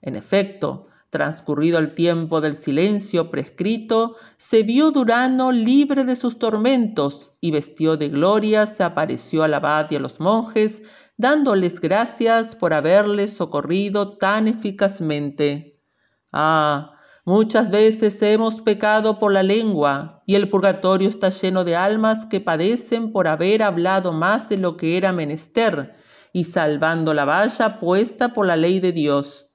En 0.00 0.16
efecto, 0.16 0.88
Transcurrido 1.16 1.78
el 1.78 1.94
tiempo 1.94 2.42
del 2.42 2.54
silencio 2.54 3.30
prescrito, 3.30 4.16
se 4.36 4.62
vio 4.62 4.90
Durano 4.90 5.50
libre 5.50 6.04
de 6.04 6.14
sus 6.14 6.38
tormentos 6.38 7.30
y 7.40 7.52
vestió 7.52 7.96
de 7.96 8.10
gloria 8.10 8.66
se 8.66 8.84
apareció 8.84 9.42
al 9.42 9.54
abad 9.54 9.90
y 9.90 9.96
a 9.96 9.98
los 9.98 10.20
monjes, 10.20 10.82
dándoles 11.16 11.80
gracias 11.80 12.54
por 12.54 12.74
haberles 12.74 13.34
socorrido 13.34 14.18
tan 14.18 14.46
eficazmente. 14.46 15.80
Ah, 16.34 16.98
muchas 17.24 17.70
veces 17.70 18.20
hemos 18.20 18.60
pecado 18.60 19.16
por 19.16 19.32
la 19.32 19.42
lengua, 19.42 20.22
y 20.26 20.34
el 20.34 20.50
purgatorio 20.50 21.08
está 21.08 21.30
lleno 21.30 21.64
de 21.64 21.76
almas 21.76 22.26
que 22.26 22.42
padecen 22.42 23.10
por 23.10 23.26
haber 23.26 23.62
hablado 23.62 24.12
más 24.12 24.50
de 24.50 24.58
lo 24.58 24.76
que 24.76 24.98
era 24.98 25.14
menester, 25.14 25.94
y 26.34 26.44
salvando 26.44 27.14
la 27.14 27.24
valla 27.24 27.78
puesta 27.78 28.34
por 28.34 28.44
la 28.44 28.56
ley 28.56 28.80
de 28.80 28.92
Dios 28.92 29.45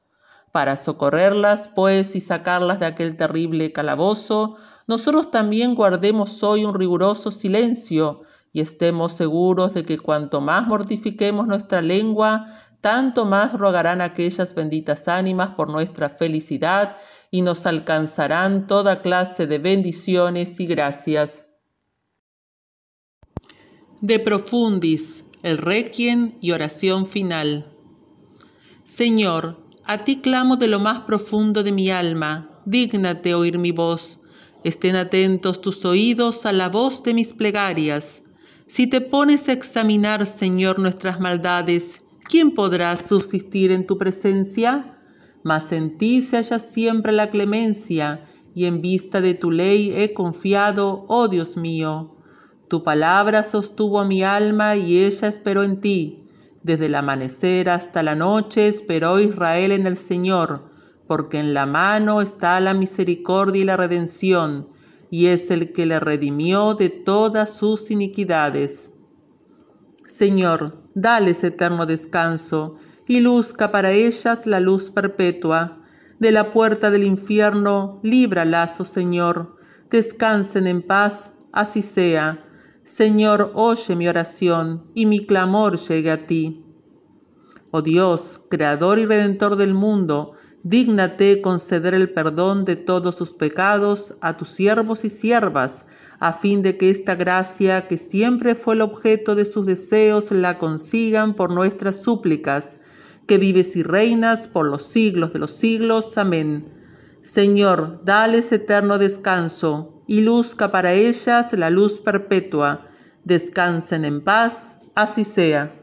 para 0.52 0.76
socorrerlas, 0.76 1.70
pues, 1.74 2.16
y 2.16 2.22
sacarlas 2.22 2.80
de 2.80 2.86
aquel 2.86 3.16
terrible 3.16 3.72
calabozo, 3.72 4.58
nosotros 4.88 5.32
también 5.32 5.76
guardemos 5.76 6.44
hoy 6.44 6.66
un 6.66 6.74
riguroso 6.74 7.32
silencio 7.32 8.22
y 8.54 8.60
estemos 8.60 9.14
seguros 9.14 9.74
de 9.74 9.86
que 9.86 9.98
cuanto 9.98 10.42
más 10.42 10.68
mortifiquemos 10.68 11.48
nuestra 11.48 11.82
lengua, 11.82 12.48
tanto 12.82 13.26
más 13.26 13.54
rogarán 13.54 14.02
aquellas 14.02 14.56
benditas 14.56 15.08
ánimas 15.08 15.52
por 15.52 15.70
nuestra 15.70 16.10
felicidad 16.10 16.98
y 17.30 17.44
nos 17.44 17.66
alcanzarán 17.66 18.68
toda 18.68 19.02
clase 19.02 19.48
de 19.48 19.60
bendiciones 19.60 20.60
y 20.60 20.66
gracias. 20.66 21.48
De 24.02 24.20
profundis, 24.20 25.24
el 25.44 25.60
requiem 25.60 26.38
y 26.42 26.52
oración 26.52 27.06
final. 27.06 27.72
Señor, 28.84 29.61
a 29.92 30.06
ti 30.06 30.22
clamo 30.22 30.56
de 30.56 30.70
lo 30.70 30.80
más 30.80 31.02
profundo 31.02 31.64
de 31.64 31.74
mi 31.74 31.90
alma, 31.90 32.50
dígnate 32.66 33.36
oír 33.36 33.58
mi 33.58 33.72
voz. 33.72 34.22
Estén 34.64 34.96
atentos 34.96 35.60
tus 35.60 35.84
oídos 35.84 36.46
a 36.46 36.54
la 36.54 36.70
voz 36.70 37.04
de 37.04 37.14
mis 37.14 37.34
plegarias. 37.34 38.22
Si 38.68 38.88
te 38.88 39.02
pones 39.02 39.50
a 39.50 39.52
examinar, 39.52 40.26
Señor, 40.26 40.80
nuestras 40.80 41.20
maldades, 41.20 42.02
¿quién 42.24 42.54
podrá 42.54 42.96
subsistir 42.96 43.70
en 43.70 43.86
tu 43.86 43.98
presencia? 43.98 44.98
Mas 45.44 45.74
en 45.74 45.98
ti 45.98 46.22
se 46.22 46.38
halla 46.38 46.60
siempre 46.60 47.12
la 47.12 47.30
clemencia, 47.30 48.24
y 48.56 48.68
en 48.68 48.80
vista 48.80 49.20
de 49.20 49.34
tu 49.34 49.52
ley 49.52 49.92
he 49.94 50.14
confiado, 50.14 51.04
oh 51.10 51.28
Dios 51.28 51.58
mío. 51.58 52.16
Tu 52.70 52.82
palabra 52.82 53.44
sostuvo 53.44 54.00
a 54.00 54.06
mi 54.06 54.24
alma 54.24 54.78
y 54.78 55.04
ella 55.04 55.28
esperó 55.28 55.64
en 55.64 55.82
ti. 55.82 56.21
Desde 56.64 56.86
el 56.86 56.96
amanecer 56.96 57.70
hasta 57.70 58.04
la 58.04 58.16
noche 58.16 58.68
esperó 58.68 59.20
Israel 59.20 59.72
en 59.72 59.88
el 59.88 59.98
Señor, 59.98 60.70
porque 61.08 61.40
en 61.40 61.54
la 61.54 61.66
mano 61.66 62.22
está 62.22 62.60
la 62.60 62.74
misericordia 62.74 63.62
y 63.62 63.66
la 63.66 63.78
redención, 63.78 64.68
y 65.10 65.28
es 65.28 65.50
el 65.50 65.74
que 65.74 65.86
le 65.86 66.00
redimió 66.00 66.76
de 66.76 66.90
todas 66.90 67.52
sus 67.54 67.90
iniquidades. 67.90 68.92
Señor, 70.06 70.84
dales 70.94 71.44
eterno 71.44 71.86
descanso, 71.86 72.76
y 73.08 73.20
luzca 73.20 73.72
para 73.72 73.92
ellas 73.92 74.46
la 74.46 74.60
luz 74.60 74.92
perpetua. 74.92 75.80
De 76.20 76.32
la 76.32 76.52
puerta 76.52 76.92
del 76.92 77.04
infierno, 77.04 78.00
líbralas, 78.04 78.80
oh 78.80 78.86
Señor. 78.86 79.58
Descansen 79.90 80.68
en 80.68 80.84
paz, 80.84 81.32
así 81.52 81.82
sea 81.82 82.46
Señor, 82.94 83.54
oye 83.56 83.96
mi 83.96 84.10
oración 84.10 84.84
y 84.94 85.06
mi 85.06 85.26
clamor 85.26 85.80
llegue 85.80 86.12
a 86.12 86.26
ti. 86.26 86.66
Oh 87.72 87.82
Dios, 87.82 88.42
Creador 88.50 89.00
y 89.00 89.06
Redentor 89.06 89.56
del 89.56 89.74
mundo, 89.74 90.34
dígnate 90.64 91.42
conceder 91.42 91.94
el 91.94 92.12
perdón 92.12 92.66
de 92.66 92.76
todos 92.76 93.16
sus 93.16 93.34
pecados 93.34 94.18
a 94.20 94.36
tus 94.36 94.50
siervos 94.50 95.06
y 95.06 95.10
siervas, 95.10 95.86
a 96.20 96.34
fin 96.34 96.62
de 96.62 96.76
que 96.76 96.90
esta 96.90 97.16
gracia, 97.16 97.88
que 97.88 97.98
siempre 97.98 98.56
fue 98.56 98.74
el 98.74 98.82
objeto 98.82 99.36
de 99.36 99.46
sus 99.46 99.68
deseos, 99.68 100.30
la 100.32 100.58
consigan 100.58 101.34
por 101.34 101.50
nuestras 101.50 101.96
súplicas, 101.96 102.76
que 103.26 103.38
vives 103.38 103.78
y 103.78 103.84
reinas 103.84 104.50
por 104.50 104.66
los 104.66 104.84
siglos 104.84 105.32
de 105.32 105.40
los 105.40 105.52
siglos. 105.52 106.18
Amén. 106.18 106.66
Señor, 107.22 108.02
dales 108.04 108.52
eterno 108.52 108.98
descanso 108.98 110.01
y 110.08 110.22
luzca 110.22 110.70
para 110.70 110.94
ellas 110.94 111.54
la 111.54 111.70
luz 111.70 112.00
perpetua. 112.00 112.88
Descansen 113.24 114.06
en 114.06 114.24
paz, 114.24 114.78
así 114.96 115.24
sea. 115.24 115.81